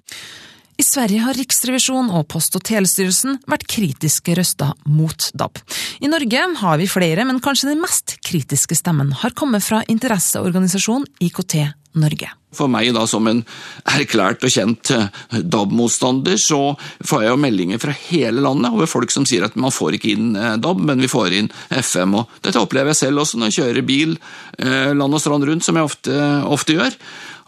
I 0.80 0.86
Sverige 0.86 1.22
har 1.22 1.38
Riksrevisjonen 1.38 2.10
og 2.18 2.26
Post- 2.32 2.56
og 2.58 2.64
telestyrelsen 2.66 3.38
vært 3.52 3.68
kritiske 3.70 4.34
røster 4.38 4.72
mot 4.90 5.28
DAB. 5.38 5.60
I 6.02 6.10
Norge 6.10 6.48
har 6.64 6.80
vi 6.82 6.90
flere, 6.90 7.26
men 7.28 7.42
kanskje 7.44 7.74
den 7.74 7.84
mest 7.84 8.16
kritiske 8.26 8.80
stemmen 8.80 9.12
har 9.22 9.36
kommet 9.38 9.66
fra 9.66 9.84
interesseorganisasjonen 9.92 11.06
IKT 11.22 11.60
Norge. 12.02 12.32
For 12.56 12.68
meg 12.72 12.92
da 12.96 13.06
som 13.08 13.28
en 13.32 13.42
erklært 13.88 14.44
og 14.44 14.52
kjent 14.52 14.92
eh, 14.92 15.08
DAB-motstander, 15.40 16.36
så 16.42 16.76
får 17.08 17.26
jeg 17.26 17.32
jo 17.32 17.40
meldinger 17.40 17.82
fra 17.82 17.96
hele 18.10 18.44
landet 18.44 18.76
over 18.76 18.90
folk 18.92 19.14
som 19.14 19.28
sier 19.28 19.46
at 19.48 19.56
man 19.60 19.72
får 19.72 19.96
ikke 19.98 20.12
inn 20.12 20.34
eh, 20.36 20.58
DAB, 20.60 20.84
men 20.92 21.04
vi 21.04 21.12
får 21.12 21.38
inn 21.40 21.52
FM. 21.72 22.18
og 22.20 22.42
Dette 22.44 22.60
opplever 22.60 22.92
jeg 22.92 23.04
selv 23.06 23.24
også 23.24 23.40
når 23.40 23.52
jeg 23.52 23.62
kjører 23.62 23.88
bil 23.88 24.18
eh, 24.60 24.92
land 24.92 25.16
og 25.16 25.24
strand 25.24 25.48
rundt, 25.48 25.66
som 25.66 25.80
jeg 25.80 25.88
ofte, 25.88 26.18
ofte 26.52 26.76
gjør. 26.76 26.98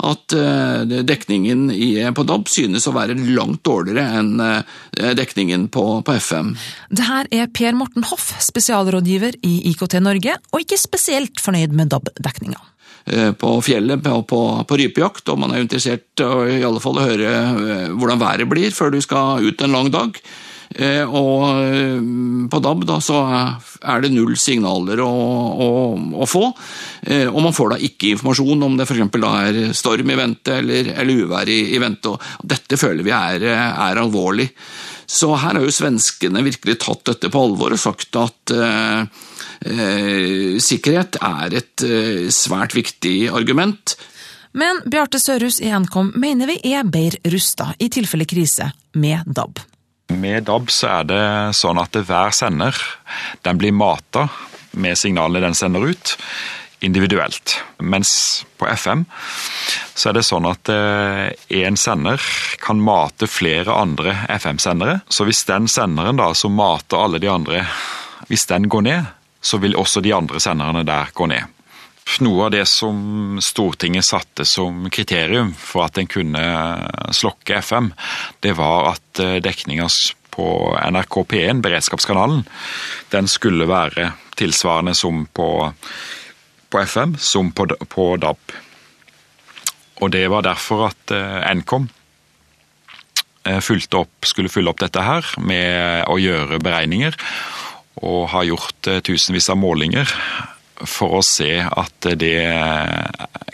At 0.03 0.33
dekningen 1.05 1.67
på 2.17 2.23
DAB 2.27 2.49
synes 2.51 2.87
å 2.89 2.95
være 2.95 3.13
langt 3.15 3.61
dårligere 3.63 4.17
enn 4.19 4.41
dekningen 5.15 5.67
på, 5.71 5.85
på 6.03 6.15
FM. 6.17 6.49
Det 6.89 7.05
her 7.07 7.29
er 7.31 7.53
Per 7.53 7.77
Morten 7.77 8.09
Hoff, 8.09 8.33
spesialrådgiver 8.43 9.37
i 9.45 9.53
IKT 9.71 10.01
Norge, 10.03 10.35
og 10.51 10.65
ikke 10.65 10.81
spesielt 10.81 11.39
fornøyd 11.45 11.77
med 11.77 11.93
DAB-dekninga. 11.93 12.72
Eh, 13.05 13.33
på 13.35 13.57
fjellet 13.61 13.99
på, 14.03 14.21
på, 14.23 14.39
på, 14.63 14.79
rypejakt, 14.79 15.27
og 15.33 15.41
man 15.41 15.51
er 15.51 15.65
interessert 15.65 16.21
i 16.23 16.61
alle 16.63 16.79
fall 16.79 17.01
å 17.01 17.03
høre 17.03 17.31
eh, 17.35 17.89
hvordan 17.91 18.21
været 18.21 18.47
blir 18.47 18.71
før 18.71 18.93
du 18.93 19.01
skal 19.03 19.43
ut 19.43 19.63
en 19.65 19.75
lang 19.75 19.89
dag. 19.91 20.15
Eh, 20.73 21.03
og 21.03 22.47
på 22.49 22.61
DAB 22.63 22.85
da, 22.87 22.95
så 23.03 23.19
er 23.27 24.05
det 24.05 24.13
null 24.13 24.37
signaler 24.39 25.03
å, 25.03 25.09
å, 25.11 25.67
å 26.15 26.29
få, 26.29 26.45
og 27.27 27.41
man 27.43 27.53
får 27.53 27.73
da 27.73 27.81
ikke 27.83 28.13
informasjon 28.13 28.65
om 28.65 28.79
det 28.79 28.87
f.eks. 28.87 29.19
er 29.19 29.59
storm 29.75 30.15
i 30.15 30.17
vente 30.17 30.55
eller, 30.63 30.93
eller 30.95 31.27
uvær 31.27 31.51
i, 31.51 31.59
i, 31.75 31.81
vente. 31.83 32.15
og 32.15 32.47
Dette 32.55 32.79
føler 32.79 33.03
vi 33.05 33.13
er, 33.13 33.45
er 33.51 34.01
alvorlig. 34.01 34.47
Så 35.03 35.33
her 35.35 35.59
har 35.59 35.61
jo 35.61 35.75
svenskene 35.75 36.41
virkelig 36.47 36.79
tatt 36.81 37.03
dette 37.11 37.29
på 37.29 37.45
alvor 37.49 37.75
og 37.75 37.83
sagt 37.83 38.15
at 38.23 38.55
eh, 38.55 39.03
Eh, 39.03 39.07
sikkerhet 39.63 41.19
er 41.23 41.55
et 41.59 41.83
eh, 41.85 42.29
svært 42.33 42.75
viktig 42.75 43.29
argument. 43.31 43.95
Men 44.53 44.83
Bjarte 44.85 45.17
Sørhus 45.21 45.59
i 45.63 45.71
Nkom 45.73 46.11
mener 46.19 46.49
vi 46.51 46.59
er 46.75 46.85
bedre 46.85 47.33
rusta 47.33 47.71
i 47.81 47.89
tilfelle 47.93 48.27
krise 48.29 48.69
med 48.93 49.25
DAB. 49.25 49.61
Med 50.13 50.45
DAB 50.45 50.69
så 50.69 50.99
er 50.99 51.07
det 51.09 51.23
sånn 51.57 51.79
at 51.81 51.95
hver 51.95 52.35
sender 52.35 52.77
den 53.41 53.61
blir 53.61 53.73
mata 53.73 54.27
med 54.77 54.97
signalene 54.97 55.47
den 55.47 55.57
sender 55.57 55.85
ut, 55.89 56.15
individuelt. 56.83 57.55
Mens 57.79 58.43
på 58.59 58.67
FM 58.67 59.05
så 59.95 60.09
er 60.09 60.17
det 60.17 60.25
sånn 60.27 60.45
at 60.49 60.69
én 60.69 61.73
eh, 61.73 61.79
sender 61.79 62.21
kan 62.61 62.81
mate 62.83 63.29
flere 63.31 63.73
andre 63.73 64.17
FM-sendere. 64.35 64.99
Så 65.07 65.25
hvis 65.29 65.45
den 65.47 65.69
senderen 65.71 66.19
da 66.19 66.33
som 66.37 66.57
mater 66.57 66.99
alle 66.99 67.21
de 67.23 67.31
andre, 67.31 67.63
hvis 68.27 68.45
den 68.51 68.67
går 68.69 68.85
ned, 68.89 69.13
så 69.43 69.59
vil 69.59 69.75
også 69.75 70.01
de 70.03 70.15
andre 70.15 70.39
senderne 70.43 70.85
der 70.87 71.11
gå 71.13 71.27
ned. 71.29 71.51
Noe 72.23 72.47
av 72.47 72.51
det 72.51 72.65
som 72.67 73.39
Stortinget 73.41 74.05
satte 74.05 74.45
som 74.47 74.89
kriterium 74.91 75.53
for 75.55 75.85
at 75.85 75.97
en 75.99 76.09
kunne 76.11 76.43
slokke 77.15 77.61
FM, 77.63 77.93
det 78.43 78.57
var 78.59 78.91
at 78.91 79.21
eh, 79.23 79.39
dekninga 79.43 79.87
på 80.33 80.47
NRK 80.91 81.15
P1, 81.31 81.61
beredskapskanalen, 81.63 82.43
den 83.13 83.29
skulle 83.31 83.69
være 83.69 84.11
tilsvarende 84.35 84.95
som 84.97 85.25
på, 85.31 85.47
på 86.69 86.83
FM, 86.83 87.15
som 87.17 87.51
på, 87.55 87.69
på, 87.87 88.07
DAB. 88.17 88.55
Og 90.03 90.11
det 90.11 90.25
var 90.33 90.45
derfor 90.45 90.89
at 90.89 91.15
eh, 91.15 91.51
Nkom 91.55 91.87
eh, 93.47 93.73
opp, 93.95 94.27
skulle 94.27 94.51
fylle 94.51 94.73
opp 94.73 94.83
dette 94.83 95.05
her 95.05 95.35
med 95.39 96.09
å 96.11 96.19
gjøre 96.19 96.59
beregninger 96.59 97.15
og 98.01 98.29
har 98.33 98.47
gjort 98.49 98.89
eh, 98.89 99.01
tusenvis 99.05 99.51
av 99.53 99.59
målinger 99.61 100.09
for 100.89 101.19
å 101.19 101.21
se 101.23 101.61
at 101.63 102.07
det 102.19 102.41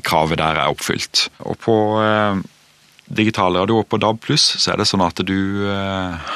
kravet 0.08 0.40
der 0.40 0.58
er 0.64 0.72
oppfylt. 0.72 1.28
Og 1.46 1.60
på 1.62 1.76
digital 2.00 2.48
digitalradio 3.20 3.82
og 3.82 3.88
på 3.90 4.00
DAB 4.02 4.22
pluss 4.22 4.46
så 4.62 4.72
er 4.72 4.80
det 4.80 4.88
sånn 4.90 5.04
at 5.06 5.22
du 5.26 5.68
eh, 5.70 6.34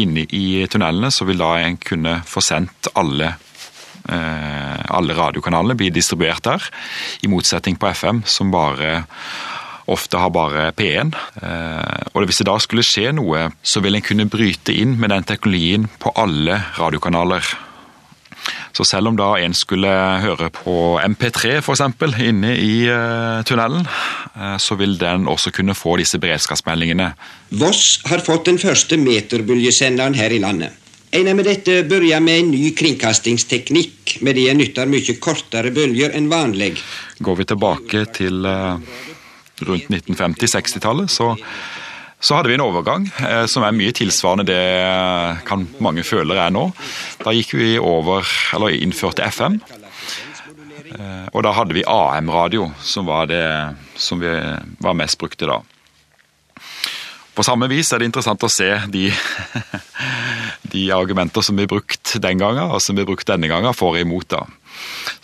inne 0.00 0.26
i 0.32 0.64
tunnelene 0.68 1.10
så 1.12 1.26
vil 1.28 1.40
da 1.40 1.54
en 1.62 1.78
kunne 1.80 2.18
få 2.28 2.44
sendt 2.44 2.90
alle 2.94 3.34
alle 4.04 5.14
radiokanalene 5.16 5.78
blir 5.80 5.92
distribuert 5.94 6.44
der, 6.44 6.66
i 7.24 7.28
motsetning 7.32 7.78
på 7.80 7.88
FM, 7.88 8.18
som 8.28 8.50
bare 8.52 9.06
ofte 9.90 10.20
har 10.20 10.32
bare 10.32 10.70
P1. 10.76 11.12
Eh, 11.42 12.08
og 12.14 12.24
Hvis 12.24 12.40
det 12.40 12.48
da 12.48 12.56
skulle 12.62 12.86
skje 12.86 13.12
noe, 13.16 13.50
så 13.62 13.82
vil 13.84 13.98
en 13.98 14.04
kunne 14.04 14.30
bryte 14.30 14.72
inn 14.72 14.96
med 15.00 15.12
den 15.12 15.26
teknologien 15.28 15.88
på 16.00 16.12
alle 16.16 16.60
radiokanaler. 16.78 17.54
Så 18.76 18.84
selv 18.84 19.08
om 19.08 19.16
da 19.16 19.30
en 19.40 19.54
skulle 19.56 19.88
høre 20.20 20.50
på 20.52 20.98
MP3 21.00 21.58
f.eks. 21.60 21.84
inne 22.20 22.54
i 22.58 22.84
uh, 22.90 23.40
tunnelen, 23.46 23.86
uh, 23.86 24.56
så 24.60 24.76
vil 24.76 24.98
den 25.00 25.28
også 25.30 25.52
kunne 25.54 25.76
få 25.78 25.96
disse 26.00 26.18
beredskapsmeldingene. 26.20 27.12
Voss 27.60 28.02
har 28.10 28.24
fått 28.26 28.50
den 28.50 28.58
første 28.60 28.98
meterbølgesenderen 29.00 30.18
her 30.18 30.34
i 30.34 30.42
landet. 30.42 30.74
En 31.14 31.30
med 31.38 31.46
dette 31.46 31.84
begynner 31.86 32.24
med 32.26 32.40
en 32.40 32.48
ny 32.50 32.72
kringkastingsteknikk, 32.74 34.16
med 34.26 34.34
det 34.34 34.48
en 34.50 34.58
nytter 34.58 34.90
mye 34.90 35.14
kortere 35.22 35.70
bølger 35.70 36.16
enn 36.18 36.26
vanlig. 36.26 36.72
Går 37.22 37.38
vi 37.38 37.46
tilbake 37.46 38.02
til 38.18 38.42
rundt 39.68 39.90
1950-60-tallet, 39.90 41.12
så, 41.12 41.32
så, 42.18 42.36
hadde 42.36 42.50
vi 42.52 42.58
en 42.58 42.64
overgang 42.64 43.08
eh, 43.24 43.44
som 43.50 43.66
er 43.66 43.76
mye 43.76 43.94
tilsvarende 43.96 44.46
det 44.48 44.62
kan 45.48 45.66
mange 45.84 46.06
føler 46.06 46.46
er 46.46 46.54
nå. 46.54 46.68
Da 47.24 47.34
gikk 47.36 47.56
vi 47.58 47.74
over, 47.80 48.26
eller 48.56 48.76
innførte 48.76 49.26
FM. 49.28 49.60
Eh, 50.94 51.26
og 51.32 51.44
da 51.46 51.54
hadde 51.56 51.76
vi 51.76 51.86
AM-radio, 51.88 52.68
som 52.82 53.08
var 53.08 53.30
det 53.30 53.44
som 53.96 54.20
vi 54.22 54.32
var 54.82 54.98
mest 54.98 55.18
brukte 55.20 55.48
da. 55.48 55.60
På 57.34 57.42
samme 57.42 57.66
vis 57.66 57.90
er 57.90 57.98
det 57.98 58.06
interessant 58.12 58.44
å 58.46 58.52
se 58.52 58.68
de, 58.94 59.08
de 60.74 60.84
argumenter 60.94 61.42
som 61.42 61.58
blir 61.58 61.70
brukt 61.70 62.14
den 62.22 62.38
gangen, 62.38 62.70
og 62.70 62.82
som 62.82 62.94
blir 62.94 63.08
brukt 63.08 63.26
denne 63.26 63.50
gangen, 63.50 63.74
for 63.74 63.96
og 63.96 64.04
imot, 64.04 64.28
da. 64.30 64.44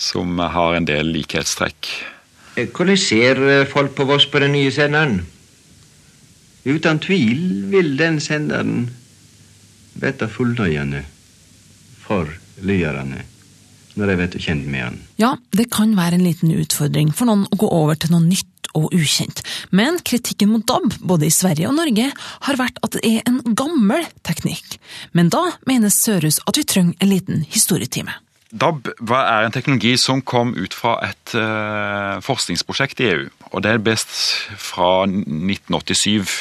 Som 0.01 0.41
har 0.43 0.75
en 0.75 0.89
del 0.89 1.13
likhetstrekk. 1.15 1.93
Hvordan 2.55 2.99
ser 2.99 3.41
eh, 3.49 3.67
folk 3.69 3.95
på 3.97 4.07
Voss 4.09 4.27
på 4.31 4.43
den 4.43 4.53
nye 4.57 4.73
senderen? 4.75 5.23
Uten 6.65 6.99
tvil 7.01 7.71
vil 7.73 7.95
den 7.97 8.21
senderen 8.21 8.91
bli 10.01 10.29
fullnøyende 10.29 11.05
for 12.05 12.29
lytterne 12.61 13.25
når 13.99 14.07
de 14.07 14.17
blir 14.21 14.43
kjent 14.45 14.69
med 14.71 14.85
den. 14.85 14.99
Ja, 15.21 15.35
det 15.57 15.71
kan 15.75 15.97
være 15.99 16.19
en 16.19 16.25
liten 16.25 16.53
utfordring 16.55 17.11
for 17.17 17.29
noen 17.29 17.47
å 17.51 17.59
gå 17.59 17.69
over 17.69 17.99
til 17.99 18.15
noe 18.15 18.23
nytt 18.25 18.47
og 18.79 18.93
ukjent, 18.95 19.43
men 19.75 19.99
kritikken 20.07 20.53
mot 20.53 20.63
DAB, 20.63 21.01
både 21.03 21.27
i 21.27 21.35
Sverige 21.35 21.67
og 21.67 21.75
Norge, 21.75 22.07
har 22.47 22.59
vært 22.61 22.79
at 22.87 22.95
det 22.95 23.03
er 23.09 23.25
en 23.27 23.41
gammel 23.59 24.07
teknikk. 24.27 24.79
Men 25.11 25.33
da 25.35 25.43
mener 25.67 25.91
Sørhus 25.91 26.39
at 26.47 26.61
vi 26.61 26.67
trenger 26.71 26.95
en 27.03 27.11
liten 27.11 27.43
historietime. 27.51 28.15
DAB 28.51 28.89
er 29.15 29.45
en 29.45 29.55
teknologi 29.55 29.93
som 30.01 30.23
kom 30.27 30.57
ut 30.59 30.75
fra 30.75 30.97
et 31.07 31.35
uh, 31.39 32.19
forskningsprosjekt 32.25 33.03
i 33.03 33.11
EU. 33.13 33.29
og 33.53 33.63
Det 33.63 33.71
er 33.71 33.85
best 33.85 34.11
fra 34.59 35.07
1987. 35.07 36.41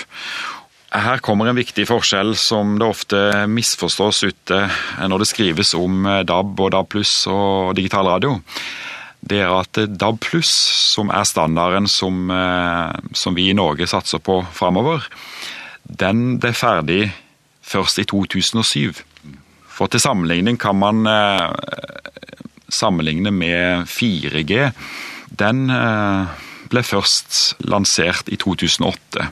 Her 0.89 1.21
kommer 1.21 1.49
en 1.49 1.59
viktig 1.59 1.85
forskjell 1.85 2.33
som 2.33 2.79
det 2.81 2.87
ofte 2.87 3.19
misforstås 3.45 4.23
ute 4.25 4.61
når 5.05 5.21
det 5.21 5.27
skrives 5.29 5.75
om 5.77 6.07
eh, 6.09 6.23
DAB 6.25 6.63
og 6.65 6.71
DAB 6.73 6.87
pluss 6.89 7.11
og 7.29 7.75
digital 7.77 8.09
radio. 8.09 8.39
Det 9.21 9.43
er 9.43 9.53
at 9.53 9.77
DAB 9.85 10.17
pluss, 10.25 10.49
som 10.95 11.13
er 11.13 11.29
standarden 11.29 11.85
som, 11.85 12.33
som 13.13 13.37
vi 13.37 13.51
i 13.51 13.53
Norge 13.53 13.85
satser 13.91 14.17
på 14.17 14.39
framover, 14.49 15.05
den 15.85 16.39
ble 16.41 16.55
ferdig 16.57 17.11
først 17.61 18.01
i 18.01 18.07
2007. 18.09 18.97
For 19.79 19.87
til 19.87 20.03
sammenligning 20.03 20.59
kan 20.59 20.75
man 20.75 21.07
eh, 21.07 21.47
sammenligne 22.67 23.31
med 23.31 23.87
4G. 23.87 24.69
Den 25.39 25.69
eh, 25.71 26.39
ble 26.69 26.83
først 26.83 27.61
lansert 27.63 28.27
i 28.27 28.35
2008. 28.39 29.29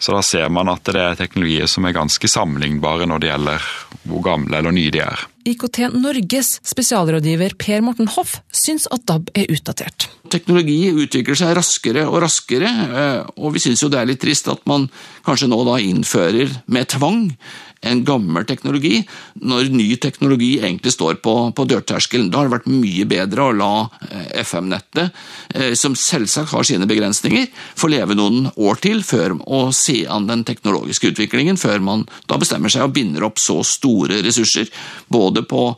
Så 0.00 0.16
da 0.16 0.22
ser 0.24 0.48
man 0.52 0.68
at 0.72 0.88
det 0.88 1.00
er 1.00 1.18
teknologier 1.18 1.68
som 1.70 1.86
er 1.86 1.96
ganske 1.96 2.28
sammenlignbare 2.28 3.06
når 3.08 3.22
det 3.22 3.30
gjelder 3.30 3.68
hvor 4.08 4.24
gamle 4.24 4.58
eller 4.58 4.74
nye 4.74 4.92
de 4.92 5.02
er. 5.04 5.26
IKT 5.48 5.78
Norges 5.96 6.58
spesialrådgiver 6.68 7.54
Per 7.60 7.80
Morten 7.84 8.08
Hoff 8.12 8.38
syns 8.52 8.86
at 8.92 9.06
DAB 9.08 9.30
er 9.36 9.48
utdatert. 9.52 10.08
Teknologi 10.32 10.90
utvikler 10.92 11.38
seg 11.38 11.54
raskere 11.56 12.04
og 12.08 12.20
raskere, 12.24 12.68
eh, 12.68 13.30
og 13.40 13.54
vi 13.54 13.62
syns 13.64 13.84
jo 13.84 13.90
det 13.92 14.02
er 14.02 14.10
litt 14.10 14.22
trist 14.24 14.50
at 14.52 14.64
man 14.68 14.88
kanskje 15.26 15.48
nå 15.52 15.62
da 15.68 15.78
innfører 15.84 16.60
med 16.68 16.92
tvang 16.92 17.30
en 17.80 18.02
gammel 18.04 18.44
teknologi, 18.44 19.00
når 19.40 19.70
ny 19.72 19.88
teknologi 20.02 20.50
egentlig 20.60 20.92
står 20.92 21.20
på, 21.24 21.34
på 21.56 21.66
dørterskelen. 21.70 22.28
Da 22.30 22.40
har 22.40 22.48
det 22.48 22.56
vært 22.58 22.68
mye 22.70 23.06
bedre 23.08 23.46
å 23.46 23.54
la 23.56 23.72
eh, 24.08 24.42
FM-nettet, 24.42 25.16
eh, 25.54 25.72
som 25.78 25.96
selvsagt 25.96 26.52
har 26.52 26.66
sine 26.68 26.88
begrensninger, 26.90 27.48
få 27.80 27.92
leve 27.92 28.16
noen 28.18 28.50
år 28.60 28.82
til 28.84 29.00
før 29.06 29.38
å 29.46 29.62
se 29.76 30.02
an 30.12 30.28
den 30.28 30.44
teknologiske 30.48 31.14
utviklingen, 31.14 31.60
før 31.60 31.80
man 31.84 32.04
da 32.28 32.40
bestemmer 32.40 32.72
seg 32.72 32.88
og 32.88 32.96
binder 32.96 33.24
opp 33.30 33.40
så 33.40 33.60
store 33.66 34.20
ressurser, 34.26 34.68
både 35.08 35.46
på 35.48 35.70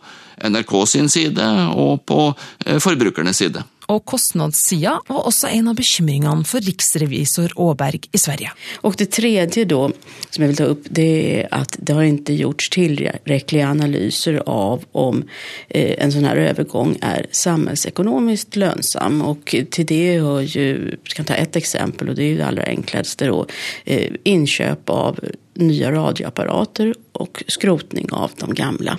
NRK 0.42 0.74
sin 0.90 1.12
side 1.12 1.46
og 1.78 2.02
på 2.08 2.32
eh, 2.66 2.82
forbrukernes 2.82 3.44
side. 3.44 3.62
Og 3.92 4.04
kostnadssida 4.08 4.94
var 5.08 5.26
også 5.28 5.50
en 5.52 5.68
av 5.68 5.76
bekymringene 5.76 6.46
for 6.48 6.64
riksrevisor 6.64 7.52
Åberg 7.60 8.08
i 8.12 8.20
Sverige. 8.20 8.52
Og 8.82 8.96
det 8.96 9.10
tredje 9.12 9.64
då, 9.68 9.90
som 10.30 10.44
jeg 10.44 10.52
vil 10.52 10.60
ta 10.60 10.68
opp, 10.72 10.88
det 10.88 11.08
er 11.32 11.50
at 11.52 11.76
det 11.78 11.96
har 11.96 12.08
ikke 12.08 12.38
gjorts 12.38 12.70
tilstrekkelige 12.72 13.68
analyser 13.68 14.40
av 14.46 14.86
om 14.96 15.22
eh, 15.68 15.92
en 15.98 16.14
sånn 16.14 16.28
her 16.28 16.40
overgang 16.46 16.96
er 17.04 17.28
samfunnsøkonomisk 17.36 18.56
lønnsom. 18.62 19.20
Og 19.28 19.52
til 19.52 19.88
det 19.88 20.02
hører 20.22 20.48
jo, 20.48 20.66
jeg 20.96 21.16
kan 21.18 21.28
ta 21.28 21.36
ett 21.36 21.58
eksempel, 21.60 22.12
og 22.12 22.18
det 22.18 22.26
er 22.26 22.32
jo 22.32 22.40
det 22.40 22.48
aller 22.48 22.72
enkleste 22.72 23.28
eh, 23.28 24.18
innkjøp 24.24 24.92
av 24.92 25.20
nye 25.60 25.92
radioapparater 25.92 26.94
og 27.20 27.42
skrotning 27.52 28.08
av 28.16 28.38
de 28.40 28.54
gamle. 28.56 28.96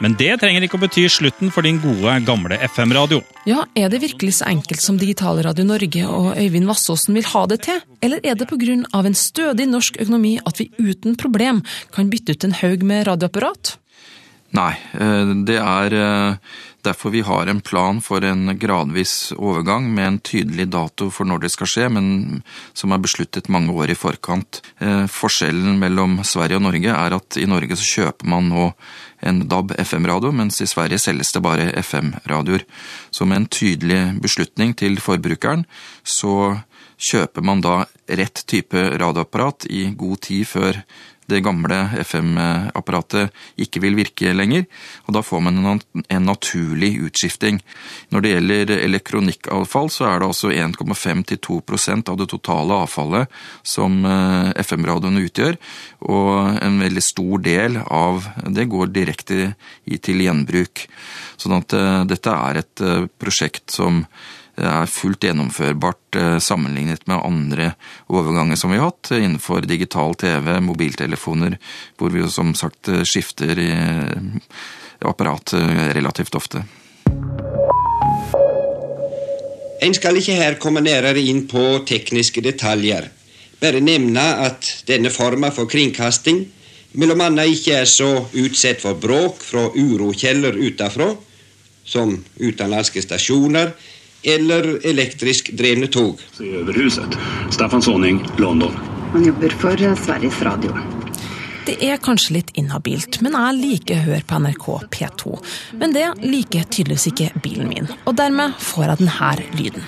Men 0.00 0.16
det 0.18 0.40
trenger 0.42 0.64
ikke 0.66 0.78
å 0.78 0.82
bety 0.82 1.04
slutten 1.10 1.52
for 1.54 1.66
din 1.66 1.80
gode, 1.82 2.14
gamle 2.26 2.58
FM-radio. 2.68 3.20
Ja, 3.48 3.64
Er 3.74 3.88
det 3.88 4.02
virkelig 4.02 4.38
så 4.38 4.46
enkelt 4.50 4.80
som 4.80 4.98
Digitalradio 4.98 5.64
Norge 5.64 6.06
og 6.06 6.36
Øyvind 6.38 6.68
Vassåsen 6.68 7.14
vil 7.14 7.26
ha 7.32 7.46
det 7.46 7.62
til? 7.66 7.80
Eller 8.02 8.20
er 8.22 8.34
det 8.34 8.48
pga. 8.48 8.78
en 8.92 9.14
stødig 9.14 9.66
norsk 9.68 9.96
økonomi 10.00 10.38
at 10.46 10.58
vi 10.58 10.70
uten 10.78 11.16
problem 11.16 11.62
kan 11.92 12.10
bytte 12.10 12.32
ut 12.32 12.44
en 12.44 12.52
haug 12.52 12.82
med 12.82 13.06
radioapparat? 13.06 13.76
Nei, 14.52 14.74
det 15.48 15.56
er 15.56 16.38
derfor 16.84 17.12
vi 17.14 17.22
har 17.26 17.46
en 17.46 17.60
plan 17.60 18.00
for 18.02 18.24
en 18.26 18.52
gradvis 18.58 19.32
overgang 19.36 19.86
med 19.94 20.06
en 20.06 20.18
tydelig 20.18 20.68
dato 20.72 21.10
for 21.14 21.28
når 21.28 21.44
det 21.44 21.52
skal 21.54 21.70
skje, 21.70 21.86
men 21.94 22.42
som 22.74 22.92
er 22.92 23.02
besluttet 23.02 23.50
mange 23.52 23.74
år 23.74 23.92
i 23.92 23.98
forkant. 23.98 24.60
Forskjellen 25.12 25.78
mellom 25.80 26.18
Sverige 26.26 26.58
og 26.58 26.66
Norge 26.66 26.94
er 26.94 27.16
at 27.18 27.38
i 27.38 27.46
Norge 27.50 27.78
så 27.78 27.88
kjøper 27.96 28.30
man 28.30 28.50
nå 28.50 28.68
en 29.22 29.44
DAB 29.48 29.76
FM-radio, 29.78 30.32
mens 30.34 30.58
i 30.62 30.66
Sverige 30.70 30.98
selges 30.98 31.32
det 31.34 31.44
bare 31.44 31.70
FM-radioer. 31.82 32.66
Så 33.14 33.26
med 33.28 33.42
en 33.42 33.50
tydelig 33.50 34.02
beslutning 34.22 34.74
til 34.78 34.98
forbrukeren, 35.02 35.64
så 36.02 36.58
kjøper 37.02 37.44
man 37.46 37.62
da 37.62 37.82
rett 38.18 38.44
type 38.50 38.82
radioapparat 38.98 39.66
i 39.70 39.88
god 39.98 40.22
tid 40.26 40.46
før 40.50 40.82
det 41.30 41.42
gamle 41.44 41.76
FM-apparatet 42.02 43.30
ikke 43.62 43.82
vil 43.84 43.96
virke 43.98 44.32
lenger, 44.34 44.64
og 45.06 45.14
da 45.16 45.22
får 45.24 45.42
man 45.46 45.60
en 45.70 46.26
naturlig 46.26 46.96
utskifting. 47.06 47.60
Når 48.10 48.24
det 48.24 48.32
gjelder 48.32 48.72
elektronikkavfall, 48.78 49.90
så 49.92 50.08
er 50.08 50.20
det 50.20 50.28
altså 50.32 50.50
1,5-2% 50.50 52.10
av 52.12 52.18
det 52.20 52.28
totale 52.32 52.80
avfallet 52.84 53.40
som 53.62 54.02
FM-radioene 54.58 55.24
utgjør, 55.28 55.58
og 56.10 56.60
en 56.62 56.82
veldig 56.82 57.06
stor 57.06 57.42
del 57.46 57.80
av 57.86 58.28
det 58.50 58.68
går 58.72 58.92
direkte 58.92 59.52
til 60.02 60.26
gjenbruk. 60.26 60.86
Sånn 61.40 61.58
at 61.60 61.74
dette 62.10 62.38
er 62.50 62.62
et 62.62 62.86
prosjekt 63.22 63.74
som 63.74 64.04
er 64.60 64.90
fullt 64.90 65.24
gjennomførbart 65.24 66.18
sammenlignet 66.44 67.06
med 67.08 67.24
andre 67.24 67.70
overganger 68.12 68.58
som 68.60 68.74
vi 68.74 68.80
har 68.80 68.90
hatt 68.90 69.14
innenfor 69.16 69.64
digital 69.64 70.12
TV, 70.20 70.58
mobiltelefoner, 70.60 71.56
hvor 71.96 72.12
vi 72.12 72.20
jo 72.20 72.28
som 72.30 72.52
sagt 72.58 72.90
skifter 73.08 73.56
apparat 75.00 75.54
relativt 75.96 76.36
ofte. 76.36 76.62
En 79.82 79.94
skal 79.96 80.20
ikke 80.20 80.36
her 80.38 80.60
komme 80.62 80.82
nærmere 80.84 81.22
inn 81.26 81.46
på 81.50 81.82
tekniske 81.88 82.44
detaljer. 82.44 83.08
Bare 83.62 83.80
nevne 83.82 84.22
at 84.44 84.68
denne 84.86 85.10
forma 85.10 85.50
for 85.54 85.70
kringkasting 85.70 86.44
mellom 86.98 87.22
annet 87.24 87.50
ikke 87.50 87.80
er 87.80 87.88
så 87.90 88.10
utsatt 88.30 88.82
for 88.82 88.98
bråk 89.00 89.42
fra 89.42 89.64
urokjeller 89.74 90.58
utenfra, 90.60 91.08
som 91.84 92.14
utenlandske 92.38 93.02
stasjoner, 93.02 93.72
eller 94.24 94.86
elektrisk 94.86 95.52
drevne 95.58 95.86
tog. 95.86 96.20
Över 96.40 96.72
huset. 96.72 97.18
Staffan 97.50 97.82
Sonning, 97.82 98.24
London. 98.38 98.72
Han 99.12 99.24
jobber 99.26 99.48
for 99.48 99.96
Sveriges 100.04 100.42
Radio. 100.42 100.76
Det 101.66 101.76
er 101.86 101.96
kanskje 102.02 102.34
litt 102.40 102.50
inhabilt, 102.58 103.20
men 103.22 103.36
jeg 103.38 103.58
liker 103.60 104.00
å 104.00 104.06
høre 104.08 104.24
på 104.26 104.38
NRK 104.42 104.66
P2. 104.96 105.34
Men 105.78 105.94
det 105.94 106.08
liker 106.24 106.66
tydeligvis 106.66 107.06
ikke 107.12 107.28
bilen 107.44 107.68
min, 107.70 107.86
og 108.02 108.16
dermed 108.18 108.56
får 108.58 108.84
jeg 108.88 108.98
denne 109.04 109.36
lyden. 109.60 109.84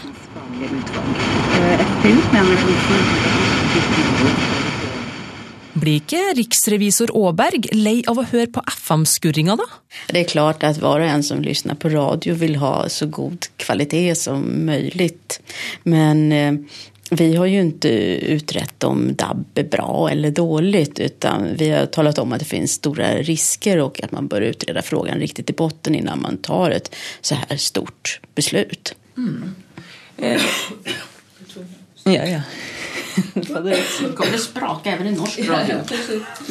Blir 5.75 5.99
ikke 5.99 6.21
riksrevisor 6.39 7.11
Aaberg 7.19 7.67
lei 7.75 7.97
av 8.11 8.21
å 8.21 8.27
høre 8.31 8.47
på 8.55 8.63
FM-skurringa, 8.71 9.57
da? 9.59 9.67
Det 10.13 10.23
er 10.23 10.31
klart 10.31 10.63
at 10.67 10.79
hver 10.79 11.03
og 11.03 11.11
en 11.11 11.25
som 11.27 11.43
lytter 11.43 11.75
på 11.81 11.91
radio, 11.95 12.37
vil 12.39 12.59
ha 12.63 12.77
så 12.93 13.09
god 13.11 13.49
kvalitet 13.63 14.15
som 14.23 14.45
mulig. 14.69 15.11
Men 15.91 16.23
eh, 16.33 16.61
vi 17.11 17.27
har 17.35 17.47
jo 17.51 17.65
ikke 17.69 17.93
utrett 18.37 18.87
om 18.87 19.03
DAB 19.19 19.59
er 19.61 19.67
bra 19.71 20.09
eller 20.11 20.31
dårlig, 20.35 20.87
utan 20.99 21.51
vi 21.59 21.73
har 21.75 21.91
talat 21.95 22.19
om 22.23 22.33
at 22.33 22.45
det 22.45 22.49
finnes 22.49 22.79
store 22.79 23.11
risker 23.27 23.83
og 23.83 23.99
at 24.03 24.15
man 24.15 24.31
bør 24.31 24.49
utrede 24.53 24.83
frågan 24.87 25.23
riktig 25.23 25.49
til 25.49 25.59
botten 25.59 25.99
innan 25.99 26.23
man 26.23 26.39
tar 26.39 26.75
et 26.75 26.91
så 27.21 27.39
her 27.43 27.59
stort 27.61 28.19
beslut. 28.39 28.95
Mm. 29.19 29.55
Eh. 30.19 30.49
Ja, 32.05 32.25
ja. 32.29 32.41
Kommer 34.17 34.33
det 34.33 34.39
sprake 34.43 34.95
even 34.95 35.07
i 35.07 35.15
norsk 35.17 35.43
radio? 35.49 35.81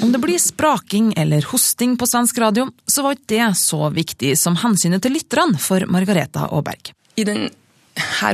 Om 0.02 0.12
det 0.12 0.22
blir 0.24 0.40
spraking 0.40 1.14
eller 1.18 1.46
hosting 1.52 1.98
på 2.00 2.08
svensk 2.10 2.38
radio, 2.44 2.68
så 2.88 3.04
var 3.06 3.18
ikke 3.18 3.32
det 3.36 3.50
så 3.60 3.90
viktig 3.94 4.36
som 4.40 4.58
hensynet 4.64 5.04
til 5.04 5.16
lytterne 5.18 5.60
for 5.62 5.86
Margareta 5.92 6.48
Aaberg. 6.50 6.94
I 7.20 7.28
denne 7.28 7.52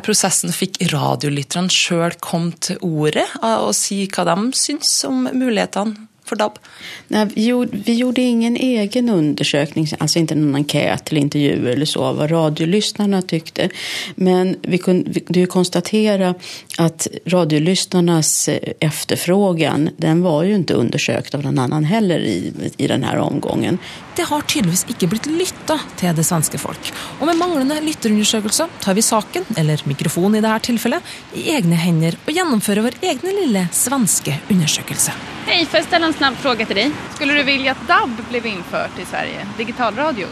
prosessen 0.06 0.54
fikk 0.56 0.80
radiolytterne 0.94 1.74
sjøl 1.74 2.15
komme 2.24 2.56
til 2.63 2.80
ordet 2.86 3.28
og 3.44 3.74
si 3.76 4.06
hva 4.08 4.24
de 4.30 4.38
syns 4.56 4.94
om 5.10 5.26
mulighetene 5.28 6.09
for 6.30 6.36
DAB? 6.36 6.60
Nej, 7.08 7.28
vi, 7.72 7.94
gjorde, 7.94 8.22
ingen 8.22 8.56
egen 8.56 9.10
undersökning, 9.10 9.88
alltså 10.00 10.20
inte 10.20 10.36
någon 10.36 10.56
enkät 10.56 11.12
eller 11.12 11.22
intervju 11.22 11.72
eller 11.72 11.86
så, 11.86 12.13
vad 12.13 12.32
radiolyssnarna 12.32 13.22
tyckte. 13.22 13.70
Men 14.15 14.56
vi 14.62 14.78
kunde 14.78 15.39
ju 15.39 15.46
konstatera 15.46 16.36
att 16.78 17.08
radiolyssnarnas 17.26 18.50
efterfrågan, 18.80 19.89
den 19.98 20.22
var 20.22 20.44
ju 20.44 20.56
inte 20.56 20.74
undersökt 20.74 21.36
av 21.36 21.44
någon 21.44 21.60
annan 21.60 21.84
heller 21.84 22.20
i, 22.20 22.54
i 22.78 22.88
den 22.88 23.04
här 23.04 23.18
omgången. 23.18 23.78
Det 24.20 24.26
har 24.28 24.42
tydeligvis 24.44 24.82
ikke 24.92 25.08
blitt 25.14 25.28
lytta 25.32 25.78
til 25.96 26.12
det 26.18 26.26
svenske 26.28 26.60
folk. 26.60 26.90
Og 27.22 27.30
med 27.30 27.38
manglende 27.40 27.78
lytterundersøkelser 27.86 28.68
tar 28.84 28.98
vi 28.98 29.04
saken, 29.06 29.46
eller 29.62 29.80
mikrofonen 29.88 30.36
i 30.36 30.42
dette 30.44 30.68
tilfellet, 30.68 31.14
i 31.40 31.46
egne 31.54 31.78
hender 31.80 32.18
og 32.26 32.34
gjennomfører 32.36 32.84
vår 32.90 32.98
egne 33.14 33.32
lille 33.38 33.62
svenske 33.72 34.36
undersøkelse. 34.52 35.16
Hei, 35.48 35.62
får 35.64 35.80
jeg 35.80 35.88
stille 35.88 36.10
en 36.12 36.18
snabb 36.18 36.36
spørsmål 36.42 36.68
til 36.68 36.82
deg? 36.82 37.00
Skulle 37.16 37.40
du 37.40 37.48
vilje 37.48 37.72
at 37.72 37.86
DAB 37.88 38.20
ble 38.28 38.44
innført 38.52 39.00
i 39.00 39.08
Sverige? 39.08 39.48
Digitalradio? 39.62 40.28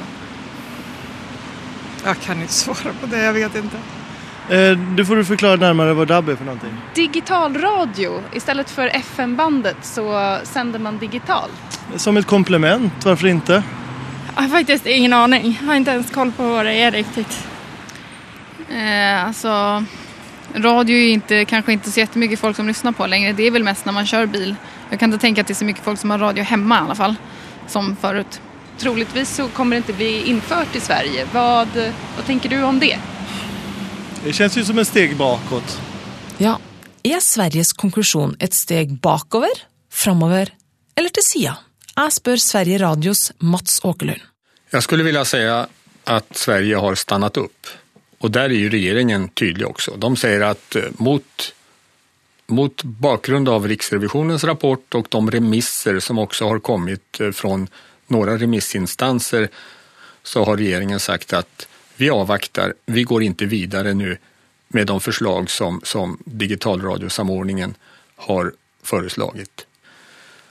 Jeg 2.04 2.24
kan 2.28 2.44
ikke 2.44 2.60
svare 2.60 2.98
på 3.00 3.08
det, 3.16 3.24
jeg 3.24 3.40
vet 3.40 3.62
inte. 3.64 3.86
Eh, 4.50 4.78
du 4.78 5.06
får 5.06 5.16
du 5.16 5.26
förklara 5.26 5.56
närmare 5.56 5.94
vad 5.94 6.08
DAB 6.08 6.30
är 6.30 6.36
för 6.36 6.46
någonting. 6.46 6.74
I 6.96 8.38
Istället 8.38 8.70
för 8.70 8.88
FM-bandet 8.88 9.78
så 9.82 10.38
sänder 10.44 10.80
man 10.80 10.98
digitalt. 10.98 11.80
Som 11.96 12.18
ett 12.18 12.26
komplement, 12.26 13.06
varför 13.06 13.28
inte? 13.28 13.64
Jag 14.36 14.42
har 14.42 14.50
faktiskt 14.50 14.86
ingen 14.86 15.14
aning. 15.14 15.58
Jag 15.62 15.68
har 15.68 15.76
inte 15.76 15.92
ens 15.92 16.12
koll 16.12 16.32
på 16.32 16.44
vad 16.44 16.66
det 16.66 16.74
är 16.74 16.92
riktigt. 16.92 17.48
Eh, 18.70 19.26
alltså, 19.26 19.84
radio 20.56 20.96
är 20.98 21.10
inte, 21.10 21.46
kanske 21.46 21.74
inte 21.74 21.92
så 21.92 22.00
jättemycket 22.00 22.40
folk 22.40 22.56
som 22.56 22.68
lyssnar 22.68 22.92
på 22.92 23.08
längre. 23.08 23.34
Det 23.34 23.48
är 23.48 23.52
väl 23.52 23.64
mest 23.64 23.86
när 23.86 23.94
man 23.94 24.06
kör 24.06 24.26
bil. 24.26 24.56
Jag 24.90 25.00
kan 25.00 25.14
inte 25.14 25.22
tänka 25.22 25.42
att 25.42 25.48
det 25.48 25.54
är 25.54 25.56
så 25.56 25.66
mycket 25.66 25.84
folk 25.84 26.00
som 26.00 26.12
har 26.12 26.18
radio 26.18 26.44
hemma 26.44 26.76
i 26.76 26.80
alla 26.80 26.96
fall, 26.96 27.16
som 27.68 27.96
förut. 27.96 28.42
Troligtvis 28.78 29.36
så 29.36 29.48
kommer 29.48 29.76
det 29.76 29.78
inte 29.78 29.94
bli 29.94 30.30
infört 30.30 30.76
i 30.76 30.80
Sverige. 30.80 31.26
Vad, 31.34 31.68
vad 32.16 32.26
tänker 32.26 32.50
du 32.50 32.64
om 32.64 32.80
det? 32.80 32.98
Det 34.24 34.34
kjennes 34.34 34.58
ut 34.58 34.68
som 34.68 34.80
en 34.80 34.86
steg 34.86 35.16
bakåt. 35.18 35.78
Ja, 36.42 36.58
er 37.06 37.22
Sveriges 37.24 37.74
konklusjon 37.78 38.36
et 38.44 38.56
steg 38.58 38.96
bakover, 39.02 39.54
framover 39.94 40.50
eller 40.98 41.14
til 41.14 41.26
sida? 41.26 41.54
Jeg 41.98 42.14
spør 42.14 42.42
Sverige 42.42 42.80
Radios 42.82 43.32
Mats 43.40 43.80
Åkerlund. 43.86 44.22
Jeg 44.74 44.84
skulle 44.86 45.06
vilja 45.06 45.24
si 45.26 45.44
at 45.48 46.34
Sverige 46.36 46.82
har 46.82 46.98
stannet 47.00 47.38
opp. 47.42 47.72
Og 48.26 48.34
der 48.34 48.50
er 48.50 48.58
jo 48.58 48.74
regjeringen 48.74 49.30
tydelig 49.38 49.68
også. 49.70 49.96
De 50.02 50.12
sier 50.18 50.42
att 50.42 50.76
eh, 50.76 50.90
mot, 50.98 51.48
mot 52.48 52.84
bakgrunn 52.84 53.48
av 53.48 53.68
Riksrevisjonens 53.70 54.44
rapport 54.50 54.98
og 54.98 55.10
de 55.14 55.38
remisser 55.38 56.00
som 56.00 56.20
også 56.20 56.50
har 56.50 56.60
kommet 56.66 57.22
fra 57.34 57.54
noen 57.58 58.40
remissinstanser 58.42 59.50
så 60.24 60.44
har 60.44 60.58
regjeringen 60.58 61.00
sagt 61.00 61.34
att 61.34 61.68
vi 61.98 62.10
avvaktar, 62.10 62.74
vi 62.86 63.04
går 63.04 63.24
ikke 63.28 63.50
videre 63.50 63.94
nå 63.98 64.16
med 64.76 64.88
de 64.88 65.00
forslag 65.00 65.50
som, 65.50 65.80
som 65.84 66.18
digitalradiosamordningen 66.26 67.76
har 68.28 68.52
foreslått. 68.84 69.66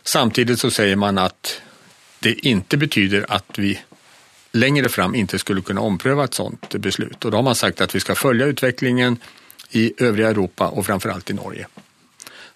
Samtidig 0.04 0.59
så 0.59 0.70
sier 0.70 0.96
man 0.96 1.18
at 1.18 1.61
det 2.24 2.38
ikke 2.48 2.78
betyder 2.80 3.26
at 3.28 3.59
vi 3.61 3.74
lenger 4.56 4.88
fram 4.88 5.14
ikke 5.14 5.38
skulle 5.38 5.62
kunne 5.66 5.85
omprøve 5.85 6.24
et 6.24 6.38
sånt 6.38 6.78
beslut. 6.80 7.18
Og 7.24 7.30
da 7.30 7.37
har 7.37 7.44
man 7.44 7.59
sagt 7.59 7.82
at 7.85 7.94
vi 7.94 8.00
skal 8.00 8.16
følge 8.16 8.48
utviklingen 8.54 9.18
i 9.76 9.90
øvrige 9.98 10.30
Europa 10.30 10.70
og 10.72 10.87
framfor 10.87 11.12
alt 11.12 11.30
i 11.30 11.37
Norge. 11.37 11.66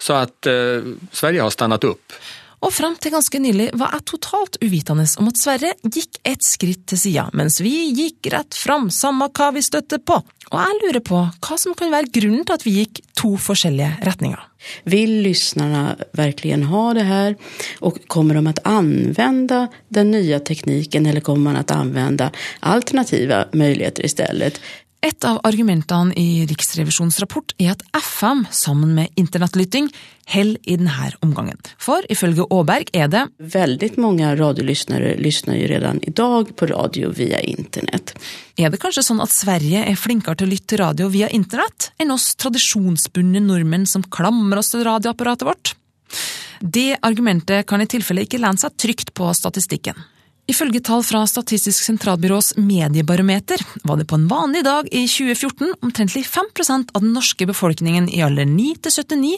Så 0.01 0.17
at 0.17 0.47
eh, 0.49 0.93
Sverige 1.11 1.43
har 1.43 1.53
stannet 1.53 1.83
upp. 1.83 2.13
Og 2.61 2.69
fram 2.73 2.93
til 3.01 3.13
ganske 3.15 3.39
nylig 3.41 3.71
var 3.79 3.95
jeg 3.95 4.05
totalt 4.11 4.59
uvitende 4.61 5.07
om 5.17 5.29
at 5.31 5.39
Sverre 5.41 5.71
gikk 5.81 6.19
et 6.29 6.45
skritt 6.45 6.83
til 6.91 6.99
sida, 7.01 7.23
mens 7.33 7.57
vi 7.63 7.73
gikk 7.97 8.29
rett 8.35 8.57
fram, 8.57 8.91
samme 8.93 9.31
hva 9.33 9.49
vi 9.55 9.63
støtte 9.65 9.97
på. 9.97 10.19
Og 10.51 10.59
jeg 10.59 10.79
lurer 10.83 11.03
på 11.05 11.23
hva 11.41 11.57
som 11.57 11.73
kan 11.77 11.93
være 11.93 12.11
grunnen 12.13 12.45
til 12.45 12.57
at 12.57 12.65
vi 12.67 12.75
gikk 12.81 13.01
to 13.17 13.33
forskjellige 13.39 14.05
retninger. 14.05 14.45
Vill 14.83 15.13
lyssnarna 15.25 15.95
verkligen 16.13 16.63
ha 16.63 16.93
det 16.93 17.03
här 17.03 17.35
och 17.79 17.97
kommer 18.07 18.35
de 18.35 18.47
att 18.47 18.59
använda 18.63 19.67
den 19.89 20.11
nya 20.11 20.39
tekniken 20.39 21.05
eller 21.05 21.21
kommer 21.21 21.41
man 21.41 21.55
att 21.55 21.71
använda 21.71 22.31
alternativa 22.59 23.45
möjligheter 23.53 24.05
istället? 24.05 24.61
Et 25.01 25.25
av 25.25 25.39
argumentene 25.49 26.13
i 26.13 26.43
Riksrevisjonens 26.45 27.15
rapport 27.23 27.55
er 27.57 27.71
at 27.71 27.81
FM, 27.97 28.43
sammen 28.53 28.91
med 28.93 29.09
internettlytting, 29.17 29.87
holder 30.29 30.59
i 30.69 30.75
denne 30.77 31.07
omgangen. 31.25 31.57
For 31.81 32.05
ifølge 32.13 32.45
Åberg 32.53 32.91
er 32.93 33.09
det 33.09 33.23
Veldig 33.55 33.89
mange 33.97 34.29
radiolyttere 34.37 35.15
lytter 35.17 35.57
jo 35.57 35.65
allerede 35.65 35.95
i 36.05 36.13
dag 36.21 36.53
på 36.53 36.69
radio 36.69 37.09
via 37.17 37.41
internett. 37.41 38.13
Er 38.61 38.69
det 38.69 38.81
kanskje 38.83 39.07
sånn 39.07 39.25
at 39.25 39.33
Sverige 39.33 39.81
er 39.89 39.97
flinkere 39.97 40.37
til 40.37 40.51
å 40.51 40.53
lytte 40.53 40.75
til 40.75 40.83
radio 40.83 41.09
via 41.09 41.33
internett 41.33 41.89
enn 41.97 42.13
oss 42.13 42.35
tradisjonsbundne 42.37 43.41
nordmenn 43.41 43.89
som 43.89 44.05
klamrer 44.05 44.61
oss 44.61 44.69
til 44.75 44.85
radioapparatet 44.85 45.49
vårt? 45.49 45.73
Det 46.61 46.99
argumentet 47.01 47.65
kan 47.65 47.81
i 47.81 47.89
tilfelle 47.89 48.27
ikke 48.27 48.37
lene 48.37 48.61
seg 48.61 48.77
trygt 48.77 49.15
på 49.17 49.33
statistikken. 49.33 49.97
Ifølge 50.49 50.81
tall 50.83 51.03
fra 51.05 51.21
Statistisk 51.29 51.83
sentralbyrås 51.85 52.55
mediebarometer 52.57 53.61
var 53.83 53.99
det 53.99 54.07
på 54.09 54.17
en 54.17 54.27
vanlig 54.31 54.63
dag 54.65 54.89
i 54.91 55.05
2014 55.05 55.75
omtrentlig 55.85 56.25
5% 56.25 56.91
av 56.93 57.05
den 57.05 57.13
norske 57.13 57.45
befolkningen 57.47 58.09
i 58.09 58.23
alder 58.25 58.49
9 58.49 58.73
til 58.81 58.97
79 58.97 59.37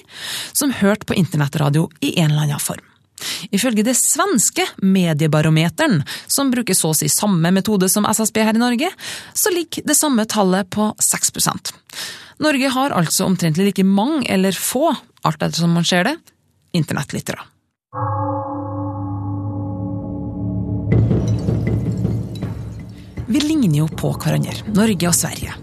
som 0.56 0.74
hørte 0.80 1.10
på 1.10 1.18
internettradio 1.20 1.90
i 2.00 2.16
en 2.18 2.32
eller 2.32 2.48
annen 2.48 2.64
form. 2.64 2.88
Ifølge 3.56 3.86
det 3.86 3.96
svenske 3.96 4.66
mediebarometeren, 4.82 6.02
som 6.28 6.50
bruker 6.52 6.76
så 6.76 6.92
å 6.92 6.98
si 6.98 7.08
samme 7.12 7.54
metode 7.56 7.88
som 7.92 8.08
SSB 8.10 8.42
her 8.44 8.58
i 8.58 8.64
Norge, 8.64 8.90
så 9.34 9.54
ligger 9.54 9.86
det 9.88 9.96
samme 10.00 10.26
tallet 10.28 10.70
på 10.74 10.92
6% 11.00 11.74
Norge 12.44 12.70
har 12.74 12.96
altså 12.98 13.28
omtrentlig 13.30 13.70
like 13.70 13.86
mange, 13.86 14.26
eller 14.28 14.56
få, 14.58 14.90
alt 15.24 15.44
etter 15.44 15.62
som 15.62 15.72
man 15.76 15.86
ser 15.88 16.08
det, 16.08 16.16
internettlyttere. 16.76 17.53
Ligner 23.64 23.84
jo 23.84 23.88
på 23.88 24.12
hverandre, 24.20 24.54
Norge 24.76 25.08
og 25.08 25.16
Sverige. 25.16 25.54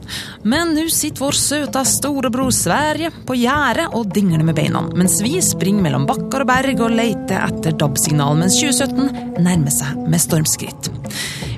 Men 0.48 0.72
nå 0.74 0.86
sitter 0.92 1.20
vår 1.20 1.36
søte 1.36 1.82
storebror 1.84 2.52
Sverige 2.54 3.10
på 3.28 3.36
gjerdet 3.36 3.90
og 3.96 4.08
dingler 4.14 4.44
med 4.46 4.56
beina, 4.56 4.82
mens 4.96 5.18
vi 5.24 5.36
springer 5.44 5.84
mellom 5.84 6.06
bakker 6.08 6.44
og 6.44 6.48
berg 6.48 6.80
og 6.80 6.94
leter 6.96 7.44
etter 7.44 7.76
DAB-signal, 7.76 8.38
mens 8.40 8.56
2017 8.60 9.44
nærmer 9.44 9.74
seg 9.74 10.00
med 10.06 10.22
stormskritt. 10.22 10.90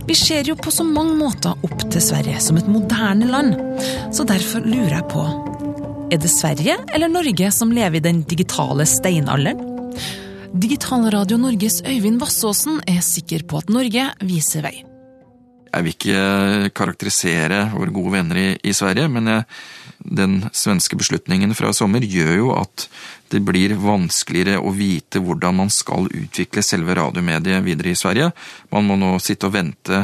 Vi 0.09 0.19
ser 0.19 0.49
jo 0.49 0.59
på 0.59 0.73
så 0.75 0.85
mange 0.85 1.15
måter 1.15 1.55
opp 1.63 1.87
til 1.87 2.03
Sverige 2.03 2.43
som 2.43 2.59
et 2.59 2.69
moderne 2.71 3.31
land, 3.31 3.55
så 4.13 4.27
derfor 4.27 4.67
lurer 4.67 4.99
jeg 4.99 5.11
på 5.13 5.27
Er 6.13 6.19
det 6.21 6.29
Sverige 6.29 6.77
eller 6.93 7.09
Norge 7.09 7.53
som 7.55 7.73
lever 7.73 8.01
i 8.01 8.05
den 8.05 8.25
digitale 8.29 8.85
steinalderen? 8.85 9.69
Digitalradio 10.53 11.39
Norges 11.41 11.81
Øyvind 11.89 12.21
Vassåsen 12.21 12.83
er 12.85 13.01
sikker 13.01 13.47
på 13.49 13.63
at 13.63 13.73
Norge 13.73 14.11
viser 14.21 14.67
vei. 14.67 14.83
Jeg 15.73 15.85
vil 15.87 15.95
ikke 15.95 16.73
karakterisere 16.77 17.63
våre 17.73 17.95
gode 17.95 18.13
venner 18.13 18.41
i, 18.41 18.49
i 18.69 18.75
Sverige, 18.77 19.09
men 19.09 19.31
jeg, 19.31 19.45
den 20.05 20.35
svenske 20.53 20.99
beslutningen 21.01 21.55
fra 21.57 21.73
sommer 21.77 22.05
gjør 22.05 22.33
jo 22.37 22.51
at 22.59 22.89
det 23.33 23.41
blir 23.47 23.73
vanskeligere 23.81 24.61
å 24.61 24.73
vite 24.77 25.23
hvordan 25.25 25.63
man 25.63 25.71
skal 25.73 26.11
utvikle 26.11 26.65
selve 26.67 26.97
radiomediet 26.99 27.65
videre 27.65 27.95
i 27.95 27.97
Sverige. 27.97 28.29
Man 28.75 28.91
må 28.91 28.99
nå 29.01 29.15
sitte 29.25 29.49
og 29.49 29.55
vente 29.57 30.03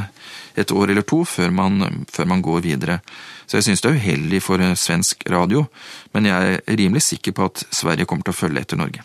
et 0.58 0.72
år 0.72 0.94
eller 0.94 1.04
to 1.06 1.20
før 1.28 1.52
man, 1.54 2.06
før 2.08 2.30
man 2.32 2.42
går 2.44 2.64
videre. 2.64 2.98
Så 3.44 3.58
jeg 3.58 3.68
syns 3.68 3.84
det 3.84 3.92
er 3.92 4.00
uheldig 4.00 4.40
for 4.44 4.64
svensk 4.80 5.28
radio, 5.28 5.66
men 6.16 6.30
jeg 6.30 6.56
er 6.56 6.80
rimelig 6.80 7.04
sikker 7.10 7.36
på 7.36 7.50
at 7.50 7.66
Sverige 7.68 8.08
kommer 8.08 8.24
til 8.24 8.36
å 8.36 8.40
følge 8.40 8.64
etter 8.64 8.80
Norge. 8.80 9.04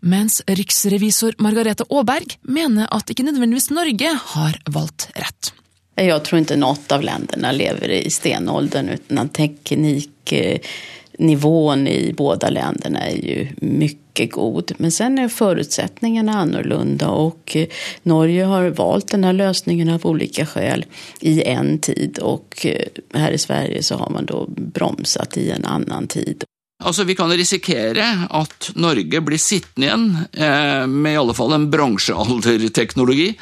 Mens 0.00 0.40
riksrevisor 0.48 1.36
Margarete 1.44 1.84
Aaberg 1.92 2.38
mener 2.48 2.88
at 2.90 3.10
ikke 3.12 3.26
nødvendigvis 3.26 3.70
Norge 3.76 4.14
har 4.34 4.60
valgt 4.72 5.10
rett. 5.14 5.52
Jag 5.94 6.24
tror 6.24 6.38
inte 6.38 6.56
något 6.56 6.92
av 6.92 7.02
länderna 7.02 7.52
lever 7.52 7.88
i 7.88 8.10
stenåldern 8.10 8.88
utan 8.88 9.28
tekniknivån 9.28 11.88
i 11.88 12.14
båda 12.16 12.50
länderna 12.50 13.08
är 13.08 13.16
ju 13.16 13.48
mycket 13.56 14.32
god. 14.32 14.72
Men 14.76 14.92
sen 14.92 15.18
är 15.18 15.28
förutsättningarna 15.28 16.32
annorlunda 16.32 17.08
och 17.08 17.56
Norge 18.02 18.44
har 18.44 18.68
valt 18.68 19.08
den 19.08 19.24
här 19.24 19.32
lösningen 19.32 19.88
av 19.88 20.06
olika 20.06 20.46
skäl 20.46 20.84
i 21.20 21.42
en 21.42 21.78
tid 21.78 22.18
och 22.18 22.66
här 23.14 23.32
i 23.32 23.38
Sverige 23.38 23.82
så 23.82 23.96
har 23.96 24.10
man 24.10 24.26
då 24.26 24.46
bromsat 24.48 25.36
i 25.36 25.50
en 25.50 25.64
annan 25.64 26.06
tid. 26.06 26.44
Altså, 26.80 27.04
Vi 27.04 27.14
kan 27.14 27.30
risikere 27.30 28.06
at 28.30 28.70
Norge 28.80 29.20
blir 29.24 29.40
sittende 29.40 29.88
igjen 29.88 30.06
eh, 30.32 30.86
med 30.88 31.12
i 31.12 31.18
alle 31.20 31.36
fall 31.36 31.52
en 31.56 31.68
bronsealderteknologi. 31.72 33.34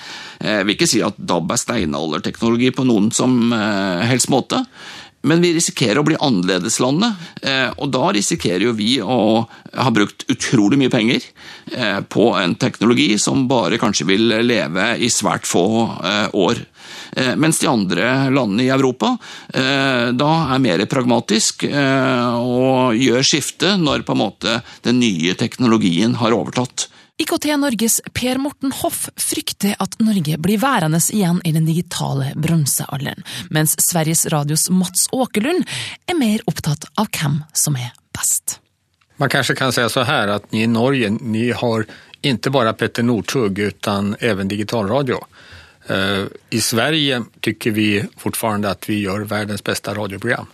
Jeg 0.42 0.66
vil 0.66 0.74
ikke 0.74 0.90
si 0.90 1.02
at 1.06 1.18
DAB 1.18 1.54
er 1.54 1.60
steinalderteknologi 1.62 2.72
på 2.74 2.86
noen 2.88 3.12
som 3.14 3.52
eh, 3.54 4.06
helst 4.10 4.32
måte. 4.34 4.64
Men 5.28 5.42
vi 5.44 5.52
risikerer 5.52 6.00
å 6.00 6.06
bli 6.06 6.16
annerledeslandet, 6.24 7.28
eh, 7.42 7.68
og 7.76 7.92
da 7.92 8.08
risikerer 8.16 8.64
jo 8.68 8.74
vi 8.78 8.96
å 9.02 9.44
ha 9.44 9.90
brukt 9.92 10.24
utrolig 10.32 10.78
mye 10.80 10.92
penger 10.92 11.20
eh, 11.72 12.00
på 12.00 12.30
en 12.38 12.56
teknologi 12.56 13.10
som 13.20 13.44
bare 13.50 13.80
kanskje 13.80 14.08
vil 14.08 14.32
leve 14.46 14.94
i 14.96 15.10
svært 15.12 15.48
få 15.48 15.66
eh, 16.00 16.26
år. 16.32 16.64
Mens 17.40 17.58
de 17.58 17.66
andre 17.68 18.04
landene 18.30 18.66
i 18.66 18.70
Europa 18.70 19.08
da 19.48 20.28
er 20.54 20.60
mer 20.62 20.82
pragmatisk 20.88 21.64
og 21.66 22.94
gjør 23.00 23.24
skifte 23.26 23.72
når 23.80 24.04
på 24.06 24.14
en 24.14 24.20
måte 24.20 24.58
den 24.84 25.00
nye 25.00 25.32
teknologien 25.40 26.14
har 26.20 26.36
overtatt. 26.36 26.86
IKT 27.18 27.44
Norges 27.58 28.00
Per 28.14 28.38
Morten 28.38 28.72
Hoff 28.72 29.08
frykter 29.16 29.74
at 29.82 29.96
Norge 29.98 30.36
blir 30.38 30.60
værende 30.62 31.00
igjen 31.12 31.40
i 31.44 31.50
den 31.52 31.66
digitale 31.66 32.30
bronsealderen, 32.38 33.24
mens 33.50 33.74
Sveriges 33.82 34.26
Radios 34.30 34.68
Mats 34.70 35.08
Åkerlund 35.12 35.66
er 36.06 36.14
mer 36.14 36.44
opptatt 36.46 36.86
av 36.94 37.10
hvem 37.10 37.40
som 37.52 37.74
er 37.74 37.90
best. 38.14 38.60
Man 39.18 39.32
kanskje 39.34 39.56
kan 39.58 39.74
si 39.74 39.82
så 39.90 40.04
her 40.06 40.30
at 40.36 40.46
i 40.54 40.66
Norge, 40.70 41.10
ni 41.10 41.48
har 41.50 41.88
ikke 42.22 42.52
bare 42.54 42.76
Petter 42.78 43.02
Northug 43.02 43.58
utan 43.58 44.14
også 44.14 44.46
digitalradio. 44.54 45.18
Eh, 45.90 46.24
I 46.54 46.60
Sverige 46.62 47.24
syns 47.42 47.66
vi 47.74 47.88
fortfarande 48.18 48.70
at 48.70 48.86
vi 48.86 49.02
gjør 49.02 49.26
verdens 49.26 49.64
beste 49.66 49.94
radioprogram. 49.94 50.46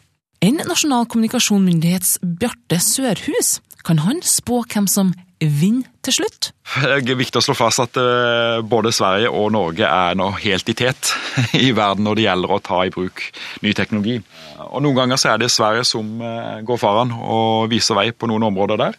En 0.45 0.59
nasjonal 0.69 1.07
kommunikasjonsmyndighets 1.09 2.19
Bjarte 2.21 2.77
Sørhus, 2.83 3.63
kan 3.87 4.03
han 4.05 4.19
spå 4.27 4.59
hvem 4.69 4.85
som 4.91 5.13
vinner 5.41 5.87
til 6.05 6.19
slutt? 6.19 6.51
Det 6.83 7.13
er 7.15 7.17
viktig 7.17 7.39
å 7.41 7.45
slå 7.47 7.55
fast 7.57 7.81
at 7.81 7.97
eh, 8.01 8.59
både 8.61 8.93
Sverige 8.93 9.31
og 9.33 9.55
Norge 9.55 9.89
er 9.89 10.19
nå 10.19 10.27
helt 10.43 10.69
i 10.69 10.75
tet 10.77 11.13
i 11.57 11.71
verden 11.77 12.05
når 12.05 12.19
det 12.19 12.27
gjelder 12.27 12.53
å 12.53 12.59
ta 12.65 12.83
i 12.85 12.93
bruk 12.93 13.23
ny 13.65 13.73
teknologi. 13.79 14.19
Og 14.67 14.83
Noen 14.85 14.99
ganger 14.99 15.21
så 15.23 15.31
er 15.33 15.41
det 15.41 15.49
Sverige 15.55 15.87
som 15.89 16.11
eh, 16.21 16.59
går 16.67 16.81
foran 16.83 17.15
og 17.15 17.71
viser 17.73 17.97
vei 17.97 18.11
på 18.13 18.29
noen 18.29 18.45
områder 18.51 18.83
der. 18.83 18.99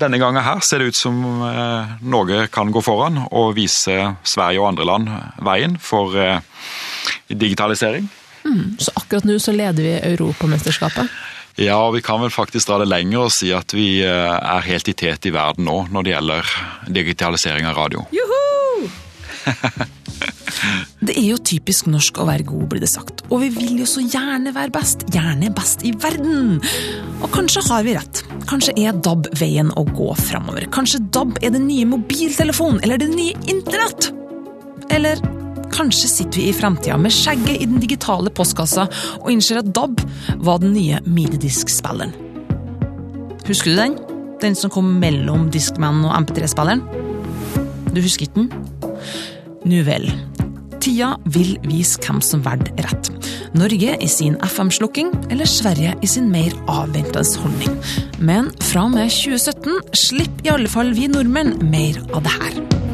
Denne 0.00 0.20
gangen 0.22 0.46
her 0.46 0.62
ser 0.64 0.80
det 0.80 0.94
ut 0.94 1.00
som 1.00 1.18
eh, 1.44 1.92
Norge 2.08 2.46
kan 2.54 2.72
gå 2.72 2.84
foran 2.86 3.20
og 3.28 3.52
vise 3.58 3.98
Sverige 4.24 4.64
og 4.64 4.70
andre 4.70 4.88
land 4.88 5.12
veien 5.44 5.76
for 5.76 6.16
digitalisering. 7.28 8.08
Mm, 8.44 8.76
så 8.78 8.94
akkurat 8.96 9.26
nå 9.28 9.38
så 9.42 9.54
leder 9.56 9.82
vi 9.84 9.96
Europamesterskapet? 10.12 11.10
Ja, 11.58 11.80
og 11.88 11.96
vi 11.96 12.04
kan 12.06 12.20
vel 12.22 12.30
faktisk 12.30 12.68
dra 12.68 12.78
det 12.78 12.86
lenger 12.90 13.24
og 13.26 13.34
si 13.34 13.50
at 13.54 13.74
vi 13.74 13.98
eh, 14.06 14.34
er 14.38 14.66
helt 14.68 14.88
i 14.90 14.94
tet 14.94 15.26
i 15.26 15.34
verden 15.34 15.66
nå 15.66 15.80
når 15.90 16.06
det 16.06 16.14
gjelder 16.14 16.52
digitalisering 17.00 17.66
av 17.66 17.80
radio. 17.80 18.06
Juhu! 18.18 18.38
Det 20.98 21.14
er 21.14 21.24
jo 21.30 21.38
typisk 21.40 21.86
norsk 21.90 22.18
å 22.20 22.26
være 22.28 22.46
god, 22.48 22.64
blir 22.72 22.82
det 22.82 22.90
sagt. 22.90 23.22
Og 23.30 23.42
vi 23.44 23.50
vil 23.54 23.78
jo 23.80 23.86
så 23.88 24.02
gjerne 24.02 24.52
være 24.54 24.74
best. 24.74 25.04
Gjerne 25.14 25.50
best 25.54 25.84
i 25.86 25.92
verden. 25.94 26.58
Og 27.22 27.30
kanskje 27.34 27.62
har 27.68 27.86
vi 27.86 27.94
rett. 27.96 28.22
Kanskje 28.50 28.74
er 28.82 28.98
DAB 29.06 29.30
veien 29.38 29.70
å 29.78 29.86
gå 29.86 30.10
framover. 30.18 30.66
Kanskje 30.74 31.04
DAB 31.14 31.38
er 31.42 31.54
den 31.54 31.68
nye 31.70 31.86
mobiltelefonen, 31.88 32.82
eller 32.82 33.00
det 33.00 33.10
nye 33.14 33.36
internett. 33.50 34.10
Eller 34.94 35.22
kanskje 35.78 36.10
sitter 36.10 36.40
vi 36.40 36.48
i 36.50 36.56
framtida 36.56 36.96
med 36.98 37.14
skjegget 37.14 37.62
i 37.62 37.66
den 37.68 37.78
digitale 37.82 38.32
postkassa 38.34 38.88
og 39.20 39.30
innser 39.30 39.60
at 39.60 39.70
DAB 39.74 40.00
var 40.42 40.62
den 40.62 40.74
nye 40.74 40.98
minidiskspilleren. 41.06 42.14
Husker 43.46 43.72
du 43.72 43.78
den? 43.78 43.98
Den 44.42 44.58
som 44.58 44.72
kom 44.74 44.96
mellom 45.00 45.48
Discman 45.54 46.02
og 46.06 46.16
MP3-spilleren? 46.24 46.82
Du 47.94 48.02
husker 48.02 48.26
ikke 48.26 48.42
den? 48.42 48.50
Nu 49.68 49.80
vel. 49.86 50.10
Tida 50.82 51.14
vil 51.30 51.56
vise 51.66 52.00
hvem 52.02 52.20
som 52.22 52.42
valgte 52.46 52.86
rett. 52.86 53.10
Norge 53.58 53.94
i 54.02 54.08
sin 54.10 54.36
FM-slukking, 54.44 55.10
eller 55.32 55.48
Sverige 55.48 55.94
i 56.02 56.10
sin 56.10 56.28
mer 56.30 56.54
avventende 56.70 57.42
holdning. 57.42 57.78
Men 58.18 58.50
fra 58.62 58.86
og 58.86 58.94
med 58.94 59.10
2017 59.14 59.94
slipper 60.06 60.50
i 60.50 60.54
alle 60.58 60.70
fall 60.70 60.94
vi 60.98 61.10
nordmenn 61.10 61.56
mer 61.70 62.02
av 62.12 62.26
det 62.26 62.36
her. 62.36 62.87